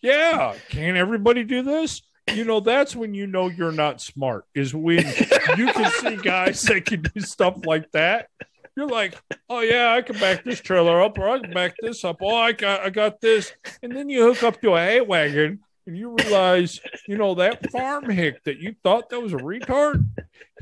[0.00, 2.02] yeah, can't everybody do this?
[2.32, 5.06] You know, that's when you know you're not smart, is when
[5.56, 8.28] you can see guys that can do stuff like that.
[8.76, 9.14] You're like,
[9.48, 12.16] oh yeah, I can back this trailer up, or I can back this up.
[12.20, 15.60] Oh, I got, I got this, and then you hook up to a hay wagon,
[15.86, 20.04] and you realize, you know, that farm hick that you thought that was a retard,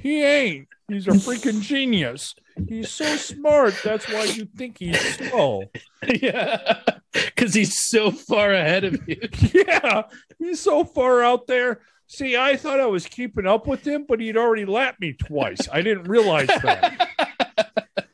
[0.01, 0.69] he ain't.
[0.89, 2.35] He's a freaking genius.
[2.69, 3.75] He's so smart.
[3.83, 5.65] That's why you think he's slow.
[6.07, 6.81] yeah.
[7.13, 9.21] Because he's so far ahead of you.
[9.67, 10.03] Yeah,
[10.39, 11.81] he's so far out there.
[12.07, 15.69] See, I thought I was keeping up with him, but he'd already lapped me twice.
[15.73, 17.09] I didn't realize that.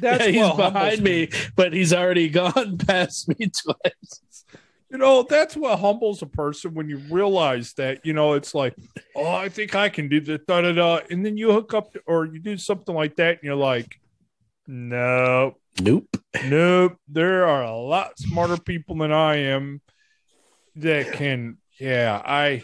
[0.00, 4.44] That's Yeah, he's behind me, but he's already gone past me twice.
[4.94, 8.76] You know, that's what humbles a person when you realize that, you know, it's like,
[9.16, 11.00] oh, I think I can do the da da da.
[11.10, 14.00] And then you hook up or you do something like that and you're like,
[14.68, 16.16] no, Nope.
[16.44, 16.96] Nope.
[17.08, 19.80] There are a lot smarter people than I am
[20.76, 22.62] that can yeah, I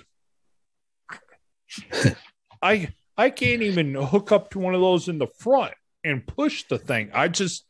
[2.62, 5.74] I I can't even hook up to one of those in the front
[6.04, 7.10] and push the thing.
[7.12, 7.64] I just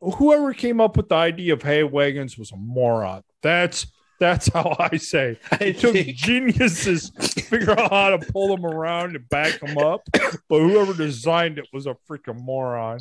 [0.00, 3.22] whoever came up with the idea of hay wagons was a moron.
[3.42, 3.86] That's
[4.20, 5.38] that's how I say.
[5.60, 10.02] It took geniuses to figure out how to pull them around and back them up,
[10.12, 12.98] but whoever designed it was a freaking moron.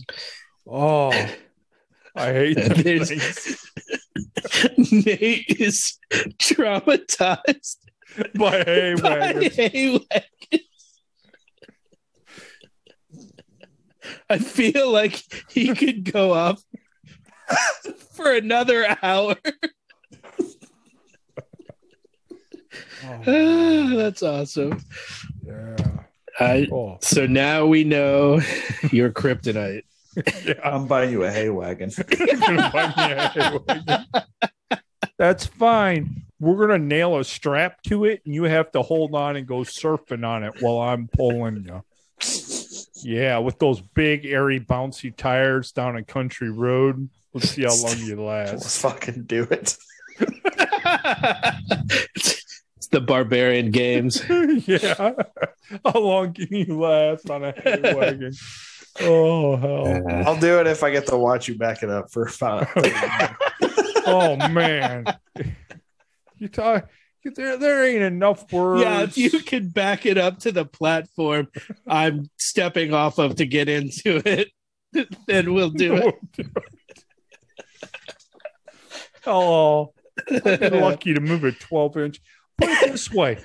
[0.69, 1.09] Oh,
[2.15, 3.09] I hate There's-
[4.77, 5.97] Nate is
[6.39, 7.77] traumatized
[8.37, 10.63] by hay by hay wagons.
[14.29, 16.59] I feel like he could go up
[18.11, 19.35] for another hour.
[23.03, 24.81] Ah, that's awesome.
[25.45, 25.75] Yeah.
[26.39, 28.41] I, Oh, so now we know
[28.91, 29.83] your kryptonite.
[30.45, 30.53] yeah.
[30.63, 31.91] I'm buying you a hay wagon.
[31.97, 32.37] You're
[32.71, 34.05] buy me a hay wagon.
[35.17, 36.23] That's fine.
[36.39, 39.61] We're gonna nail a strap to it, and you have to hold on and go
[39.61, 41.83] surfing on it while I'm pulling you.
[43.07, 47.07] Yeah, with those big, airy, bouncy tires down a country road.
[47.33, 48.51] Let's see how long you last.
[48.51, 49.77] Let's fucking do it.
[52.75, 54.21] it's the barbarian games.
[54.67, 55.13] yeah.
[55.85, 58.33] How long can you last on a hay wagon?
[58.99, 60.27] Oh hell.
[60.27, 62.67] I'll do it if I get to watch you back it up for about.
[64.05, 65.05] Oh man.
[66.35, 66.89] You talk
[67.35, 68.81] there there ain't enough words.
[68.81, 71.47] Yeah, if you can back it up to the platform
[71.87, 74.49] I'm stepping off of to get into it,
[75.27, 76.47] then we'll do it.
[79.25, 79.93] Oh,
[80.29, 82.21] be lucky to move it 12 inch.
[82.57, 83.37] Put it this way.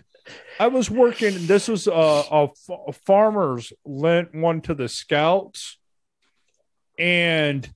[0.61, 2.49] I was working, this was a
[3.05, 5.78] farmers lent one to the scouts.
[6.99, 7.68] And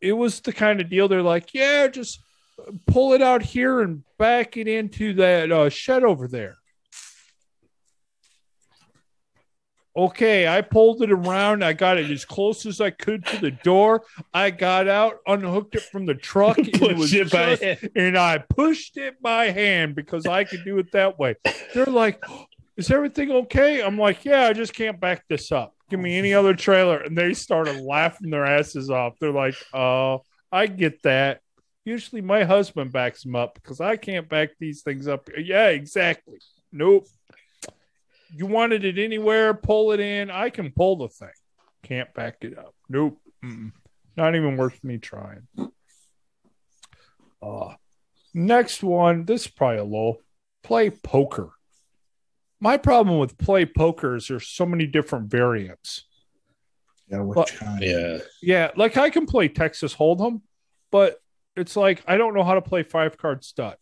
[0.00, 2.20] it was the kind of deal they're like, yeah, just
[2.86, 6.56] pull it out here and back it into that uh, shed over there.
[9.96, 11.64] Okay, I pulled it around.
[11.64, 14.02] I got it as close as I could to the door.
[14.34, 17.62] I got out, unhooked it from the truck, and it was it just-
[17.96, 21.36] and I pushed it by hand because I could do it that way.
[21.72, 22.22] They're like,
[22.76, 25.74] "Is everything okay?" I'm like, "Yeah, I just can't back this up.
[25.88, 29.14] Give me any other trailer." And they started laughing their asses off.
[29.18, 31.40] They're like, "Oh, I get that.
[31.86, 36.38] Usually my husband backs them up because I can't back these things up." Yeah, exactly.
[36.72, 37.06] Nope.
[38.34, 40.30] You wanted it anywhere, pull it in.
[40.30, 41.30] I can pull the thing.
[41.84, 42.74] Can't back it up.
[42.88, 43.18] Nope.
[43.44, 43.72] Mm-mm.
[44.16, 45.46] Not even worth me trying.
[47.40, 47.74] Uh,
[48.34, 49.24] next one.
[49.24, 50.18] This is probably a low.
[50.64, 51.50] Play poker.
[52.58, 56.06] My problem with play poker is there's so many different variants.
[57.08, 57.82] Yeah, which kind?
[57.82, 58.18] Yeah.
[58.42, 60.40] Yeah, like I can play Texas Hold'em,
[60.90, 61.20] but
[61.56, 63.76] it's like I don't know how to play five card stud.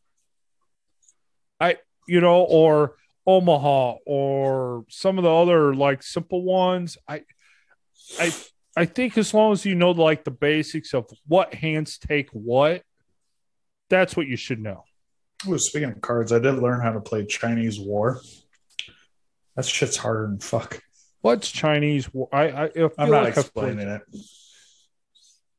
[1.60, 2.96] I, you know, or
[3.26, 6.98] Omaha or some of the other like simple ones.
[7.08, 7.22] I,
[8.18, 8.32] I,
[8.76, 12.82] I think as long as you know like the basics of what hands take what,
[13.88, 14.84] that's what you should know.
[15.48, 18.20] Ooh, speaking of cards, I did learn how to play Chinese War.
[19.56, 20.80] That shit's harder than fuck.
[21.20, 22.12] What's Chinese?
[22.12, 22.28] war?
[22.32, 24.02] I I, I I'm not like explaining it.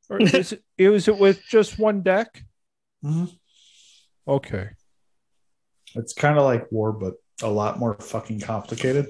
[0.09, 2.43] Or is it, is it with just one deck?
[3.03, 3.31] Mhm.
[4.27, 4.69] Okay.
[5.95, 9.07] It's kind of like War, but a lot more fucking complicated.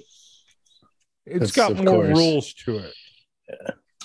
[1.25, 2.17] It's That's got more course.
[2.17, 2.93] rules to it.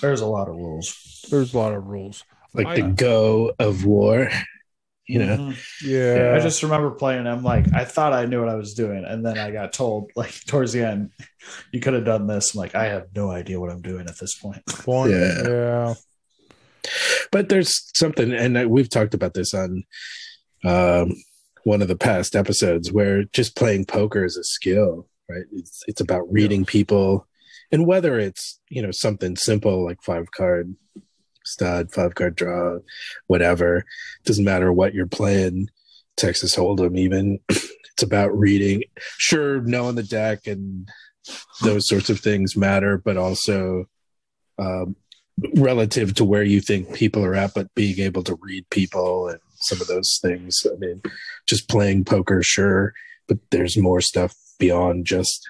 [0.01, 1.25] There's a lot of rules.
[1.29, 2.23] There's a lot of rules.
[2.53, 4.29] like I- the go of war.
[5.07, 5.57] You know, Mhm.
[5.85, 6.35] Yeah.
[6.35, 7.27] I just remember playing.
[7.27, 10.09] I'm like, I thought I knew what I was doing, and then I got told,
[10.15, 11.11] like towards the end,
[11.73, 12.53] you could have done this.
[12.53, 14.61] I'm like, I have no idea what I'm doing at this point.
[14.85, 15.43] One- Yeah.
[15.47, 15.93] yeah.
[17.31, 19.83] But there's something, and I- we've talked about this on
[20.63, 21.13] um,
[21.63, 25.45] one of the past episodes, where just playing poker is a skill, right?
[25.53, 27.27] It's it's about reading people,
[27.71, 30.75] and whether it's you know something simple like five card
[31.45, 32.77] stud, five card draw,
[33.27, 33.83] whatever,
[34.25, 35.67] doesn't matter what you're playing.
[36.17, 38.83] Texas Hold'em, even it's about reading.
[39.17, 40.87] Sure, knowing the deck and
[41.63, 43.85] those sorts of things matter, but also
[44.59, 44.95] um,
[45.55, 49.39] relative to where you think people are at, but being able to read people and
[49.55, 50.65] some of those things.
[50.71, 51.01] I mean,
[51.47, 52.93] just playing poker, sure,
[53.27, 55.47] but there's more stuff beyond just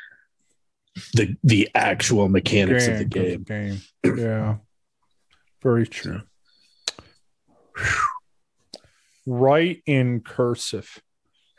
[1.14, 3.44] the the actual mechanics of the game.
[3.44, 3.82] game.
[4.04, 4.58] Yeah.
[5.62, 6.22] Very true.
[9.26, 11.02] Write in cursive.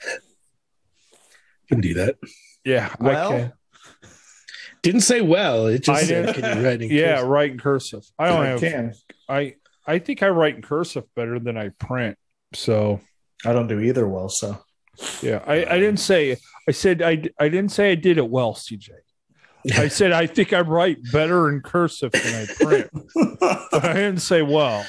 [0.04, 2.16] You can do that.
[2.64, 2.94] Yeah.
[2.98, 3.52] I Well, can.
[4.82, 5.66] Didn't say well.
[5.66, 7.28] It I just said, can you write in Yeah, cursive?
[7.28, 8.02] write in cursive.
[8.18, 8.94] I don't I have can.
[9.28, 9.54] I
[9.86, 12.16] I think I write in cursive better than I print.
[12.54, 13.00] So
[13.44, 14.28] I don't do either well.
[14.28, 14.58] So
[15.22, 16.36] yeah, I, I didn't say
[16.68, 18.90] I said I I didn't say I did it well, CJ.
[19.74, 22.90] I said I think I write better in cursive than I print.
[23.70, 24.84] but I didn't say well.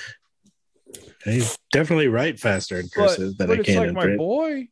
[1.26, 4.04] I definitely write faster in But, cursive than but I it's can like in my
[4.04, 4.18] print.
[4.18, 4.68] boy.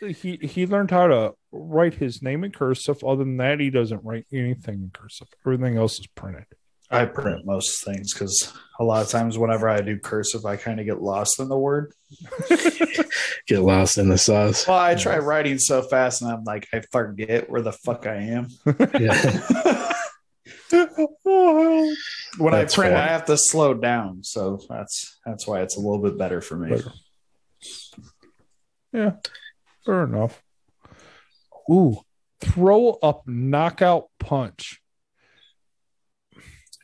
[0.00, 3.02] He he learned how to write his name in cursive.
[3.04, 5.28] Other than that, he doesn't write anything in cursive.
[5.46, 6.46] Everything else is printed.
[6.90, 10.78] I print most things because a lot of times whenever I do cursive, I kind
[10.78, 11.92] of get lost in the word.
[13.46, 14.66] Get lost in the sauce.
[14.66, 18.14] Well, I try writing so fast, and I'm like, I forget where the fuck I
[18.14, 18.48] am.
[18.98, 19.92] Yeah.
[20.70, 22.96] when That's I print, fair.
[22.96, 26.56] I have to slow down, so that's that's why it's a little bit better for
[26.56, 26.70] me.
[26.70, 26.92] Better.
[28.92, 29.12] Yeah,
[29.84, 30.42] fair enough.
[31.70, 31.98] Ooh,
[32.40, 34.80] throw up knockout punch.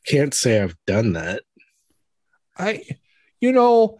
[0.07, 1.43] Can't say I've done that.
[2.59, 2.83] I,
[3.41, 3.99] you know,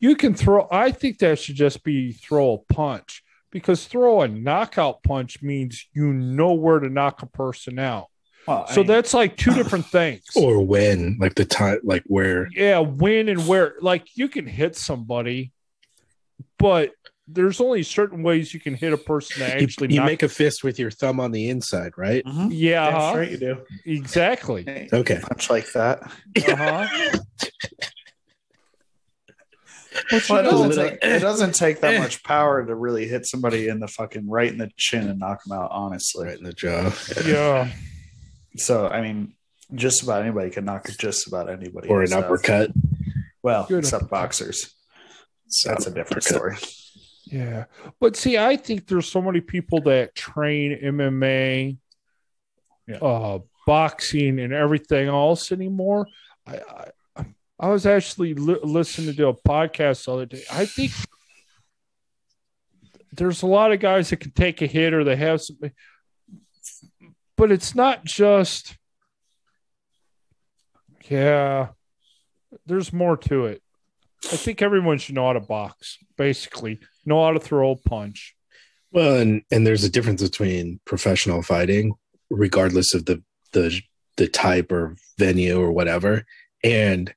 [0.00, 0.68] you can throw.
[0.70, 5.86] I think that should just be throw a punch because throw a knockout punch means
[5.92, 8.08] you know where to knock a person out.
[8.46, 10.24] Well, So mean, that's like two different things.
[10.36, 12.48] Or when, like the time, like where.
[12.52, 13.74] Yeah, when and where.
[13.80, 15.52] Like you can hit somebody,
[16.58, 16.90] but
[17.26, 20.28] there's only certain ways you can hit a person that actually you knock- make a
[20.28, 22.24] fist with your thumb on the inside, right?
[22.24, 22.48] Mhm.
[22.52, 23.10] Yeah, Damn uh-huh.
[23.12, 23.56] straight you do.
[23.86, 24.88] exactly.
[24.92, 25.20] Okay.
[25.22, 26.02] punch like that.
[26.46, 26.86] Uh-huh.
[30.28, 33.68] Well, it, doesn't little- take, it doesn't take that much power to really hit somebody
[33.68, 35.70] in the fucking right in the chin and knock them out.
[35.70, 36.92] Honestly, Right in the jaw.
[37.24, 37.70] yeah.
[38.56, 39.34] so I mean,
[39.72, 41.88] just about anybody can knock just about anybody.
[41.88, 42.24] Or an out.
[42.24, 42.72] uppercut.
[43.44, 44.10] Well, Good except uppercut.
[44.10, 44.74] boxers.
[45.64, 46.58] That's a different Uppercut.
[46.58, 46.83] story.
[47.26, 47.64] Yeah.
[48.00, 51.78] But see, I think there's so many people that train MMA,
[52.86, 52.96] Yeah.
[52.96, 56.06] uh, boxing, and everything else anymore.
[56.46, 56.60] I,
[57.16, 57.24] I,
[57.58, 60.42] I was actually li- listening to a podcast the other day.
[60.52, 60.92] I think
[63.12, 65.56] there's a lot of guys that can take a hit or they have some,
[67.36, 68.76] but it's not just,
[71.08, 71.68] yeah,
[72.66, 73.62] there's more to it.
[74.32, 78.34] I think everyone should know how to box, basically, know how to throw a punch.
[78.92, 81.94] Well, and and there's a difference between professional fighting,
[82.30, 83.22] regardless of the
[83.52, 83.80] the
[84.16, 86.24] the type or venue or whatever,
[86.62, 87.12] and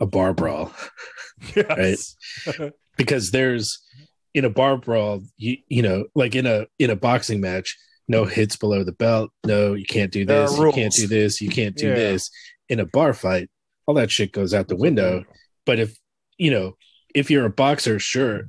[0.00, 0.72] a bar brawl.
[1.56, 2.16] Yes.
[2.96, 3.78] Because there's
[4.34, 8.24] in a bar brawl, you you know, like in a in a boxing match, no
[8.26, 9.30] hits below the belt.
[9.46, 10.58] No, you can't do this.
[10.58, 11.40] You can't do this.
[11.40, 11.94] You can't do Yeah.
[11.94, 12.28] this.
[12.68, 13.48] In a bar fight,
[13.86, 15.24] all that shit goes out the window.
[15.64, 15.96] But if
[16.40, 16.76] you know,
[17.14, 18.48] if you're a boxer, sure,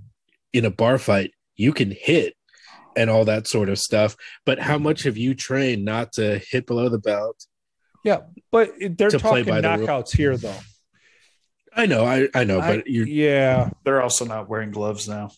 [0.54, 2.36] in a bar fight, you can hit
[2.96, 4.16] and all that sort of stuff.
[4.46, 7.46] But how much have you trained not to hit below the belt?
[8.04, 8.22] Yeah,
[8.52, 9.82] but they're To play talking by the rules.
[9.90, 10.58] knockouts here, though.
[11.74, 15.32] I know, I, I know, I- but you yeah, They're also not wearing gloves now.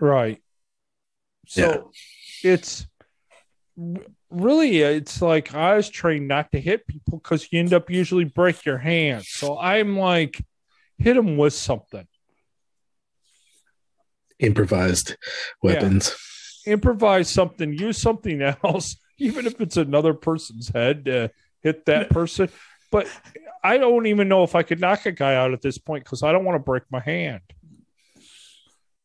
[0.00, 0.42] right.
[1.46, 1.90] So
[2.44, 2.86] it's
[4.30, 8.24] really it's like I was trained not to hit people because you end up usually
[8.24, 9.24] break your hand.
[9.24, 10.44] So I'm like,
[10.98, 12.06] hit them with something.
[14.38, 15.16] Improvised
[15.62, 16.14] weapons.
[16.66, 21.30] Improvise something, use something else, even if it's another person's head to
[21.60, 22.48] hit that person.
[22.90, 23.08] But
[23.62, 26.22] I don't even know if I could knock a guy out at this point because
[26.22, 27.42] I don't want to break my hand.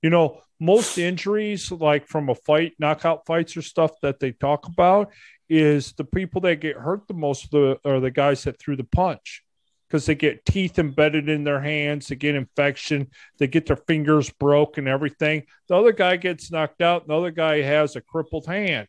[0.02, 4.68] You know, most injuries, like from a fight, knockout fights or stuff that they talk
[4.68, 5.12] about,
[5.50, 9.44] is the people that get hurt the most are the guys that threw the punch
[9.94, 14.28] because they get teeth embedded in their hands, they get infection, they get their fingers
[14.32, 15.44] broke and everything.
[15.68, 18.88] The other guy gets knocked out, the other guy has a crippled hand.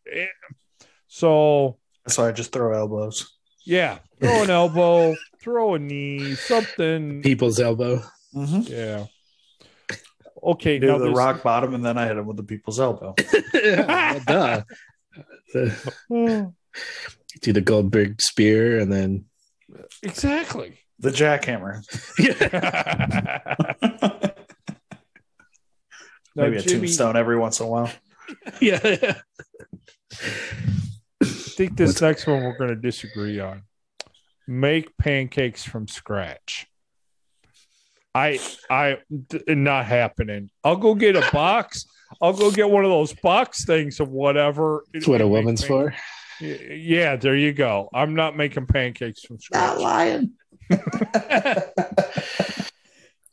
[1.08, 1.76] So,
[2.08, 3.36] So I just throw elbows.
[3.66, 7.20] yeah, throw an elbow, throw a knee, something.
[7.20, 8.02] People's elbow.
[8.34, 8.72] Mm-hmm.
[8.72, 9.04] Yeah.
[10.42, 12.80] Okay, Do now the this- rock bottom, and then I hit him with the people's
[12.80, 13.14] elbow.
[13.54, 14.62] well, duh.
[15.52, 16.52] The-
[17.42, 19.26] do the Goldberg spear and then
[20.02, 20.78] exactly.
[21.04, 21.84] The jackhammer.
[26.34, 27.90] Now, Maybe a Jimmy, tombstone every once in a while.
[28.60, 29.20] yeah, yeah.
[31.22, 33.64] I think this next one we're going to disagree on.
[34.48, 36.66] Make pancakes from scratch.
[38.14, 38.40] I,
[38.70, 38.96] I,
[39.28, 40.48] d- not happening.
[40.64, 41.84] I'll go get a box.
[42.22, 44.84] I'll go get one of those box things of whatever.
[44.94, 45.94] That's what a woman's pan- for.
[46.40, 47.88] Yeah, there you go.
[47.92, 49.76] I'm not making pancakes from scratch.
[49.76, 50.32] Not lying.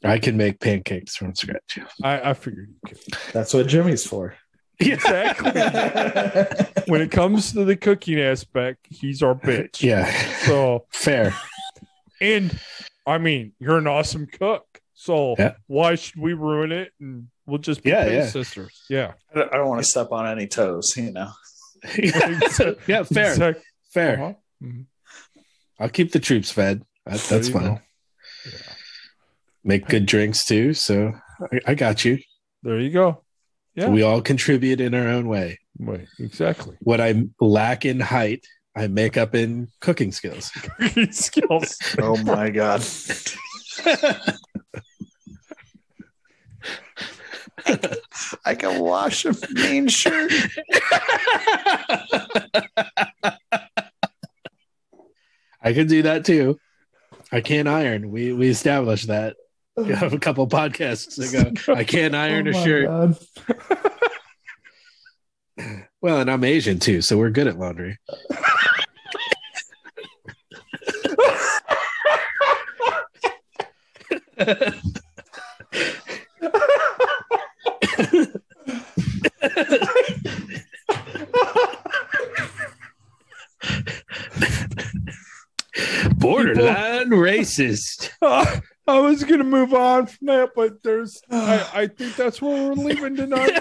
[0.04, 1.80] I can make pancakes from scratch.
[2.04, 3.00] I, I figured you could.
[3.34, 4.36] That's what Jimmy's for.
[4.80, 5.52] Exactly.
[6.88, 9.84] when it comes to the cooking aspect, he's our bitch.
[9.84, 10.12] Yeah,
[10.46, 11.36] So, fair.
[12.20, 12.58] and
[13.06, 14.66] I mean, you're an awesome cook.
[14.96, 15.54] So Yeah.
[15.68, 16.92] why should we ruin it?
[17.00, 18.26] And we'll just be Yeah, yeah.
[18.28, 18.82] sisters.
[18.90, 19.14] Yeah.
[19.34, 21.30] I don't, don't want to step on any toes, you know.
[22.88, 24.14] yeah, fair, Exact- fair.
[24.16, 24.34] uh-huh.
[24.64, 24.86] Mhm.
[25.80, 26.84] I'll keep the troops fed.
[27.06, 27.64] That, that's you fine.
[27.64, 27.80] go.
[29.64, 30.74] Make good drinks too.
[30.74, 31.14] So
[31.52, 32.20] I, I got you.
[32.64, 33.24] There you go.
[33.76, 33.90] Yeah.
[33.90, 35.60] We all contribute in our own way.
[35.78, 36.78] Wait, exactly.
[36.82, 38.46] What I lack in height,
[38.76, 40.50] I make up in cooking skills.
[40.80, 41.78] cooking Skills.
[42.00, 42.84] Oh my god.
[48.46, 50.32] I can wash a main shirt.
[55.64, 56.60] I can do that too.
[57.32, 58.12] I can't iron.
[58.12, 59.38] We we established that
[59.78, 61.52] a couple podcasts ago.
[61.74, 63.18] I can't iron Oh a shirt.
[66.02, 68.00] Well, and I'm Asian too, so we're good at laundry.
[86.16, 88.10] Borderline racist.
[88.88, 92.74] I was gonna move on from that, but there's I, I think that's where we're
[92.74, 93.60] leaving tonight.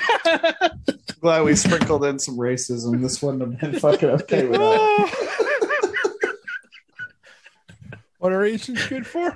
[1.20, 3.00] Glad we sprinkled in some racism.
[3.00, 6.36] This wouldn't have been fucking okay with that.
[8.18, 9.30] what are Asians good for?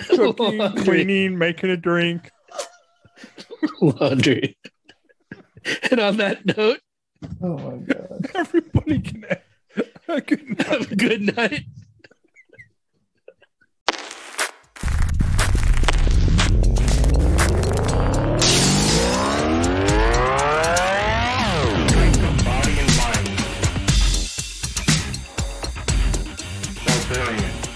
[0.00, 0.82] Cooking, Laundry.
[0.84, 2.30] cleaning, making a drink.
[3.80, 4.56] laundry.
[5.90, 6.80] And on that note,
[7.42, 8.30] Oh my god.
[8.34, 9.45] Everybody can have a
[10.20, 10.66] good night.
[10.66, 11.64] have a good night.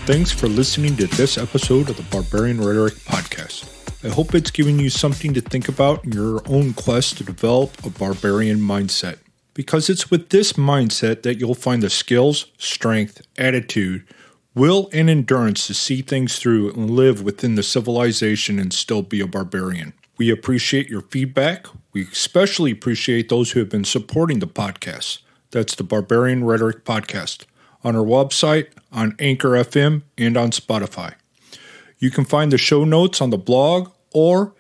[0.07, 3.65] Thanks for listening to this episode of the Barbarian Rhetoric Podcast.
[4.05, 7.85] I hope it's given you something to think about in your own quest to develop
[7.85, 9.19] a barbarian mindset.
[9.61, 14.07] Because it's with this mindset that you'll find the skills, strength, attitude,
[14.55, 19.21] will, and endurance to see things through and live within the civilization and still be
[19.21, 19.93] a barbarian.
[20.17, 21.67] We appreciate your feedback.
[21.93, 25.19] We especially appreciate those who have been supporting the podcast.
[25.51, 27.45] That's the Barbarian Rhetoric Podcast
[27.85, 31.17] on our website, on Anchor FM, and on Spotify.
[31.99, 34.55] You can find the show notes on the blog or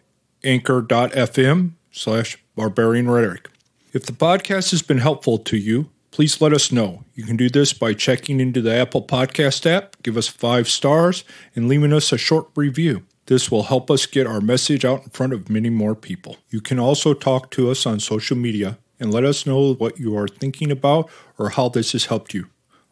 [0.44, 3.48] anchor.fm slash barbarian rhetoric.
[3.92, 7.02] If the podcast has been helpful to you, please let us know.
[7.16, 11.24] You can do this by checking into the Apple Podcast app, give us five stars,
[11.56, 13.02] and leaving us a short review.
[13.26, 16.36] This will help us get our message out in front of many more people.
[16.50, 20.16] You can also talk to us on social media and let us know what you
[20.16, 22.46] are thinking about or how this has helped you.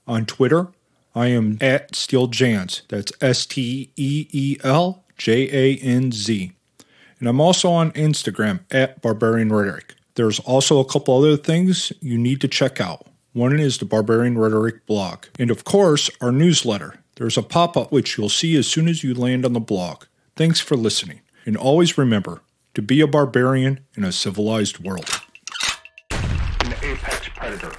[0.09, 0.67] On Twitter,
[1.15, 2.83] I am at Steel Janz.
[2.89, 6.51] That's S T E E L J A N Z.
[7.21, 9.95] And I'm also on Instagram at Barbarian Rhetoric.
[10.19, 13.07] There's also a couple other things you need to check out.
[13.35, 15.27] One is the Barbarian Rhetoric blog.
[15.39, 16.99] And of course, our newsletter.
[17.15, 20.07] There's a pop up which you'll see as soon as you land on the blog.
[20.35, 21.21] Thanks for listening.
[21.47, 22.41] And always remember
[22.75, 25.09] to be a barbarian in a civilized world.
[26.11, 27.73] An apex predator.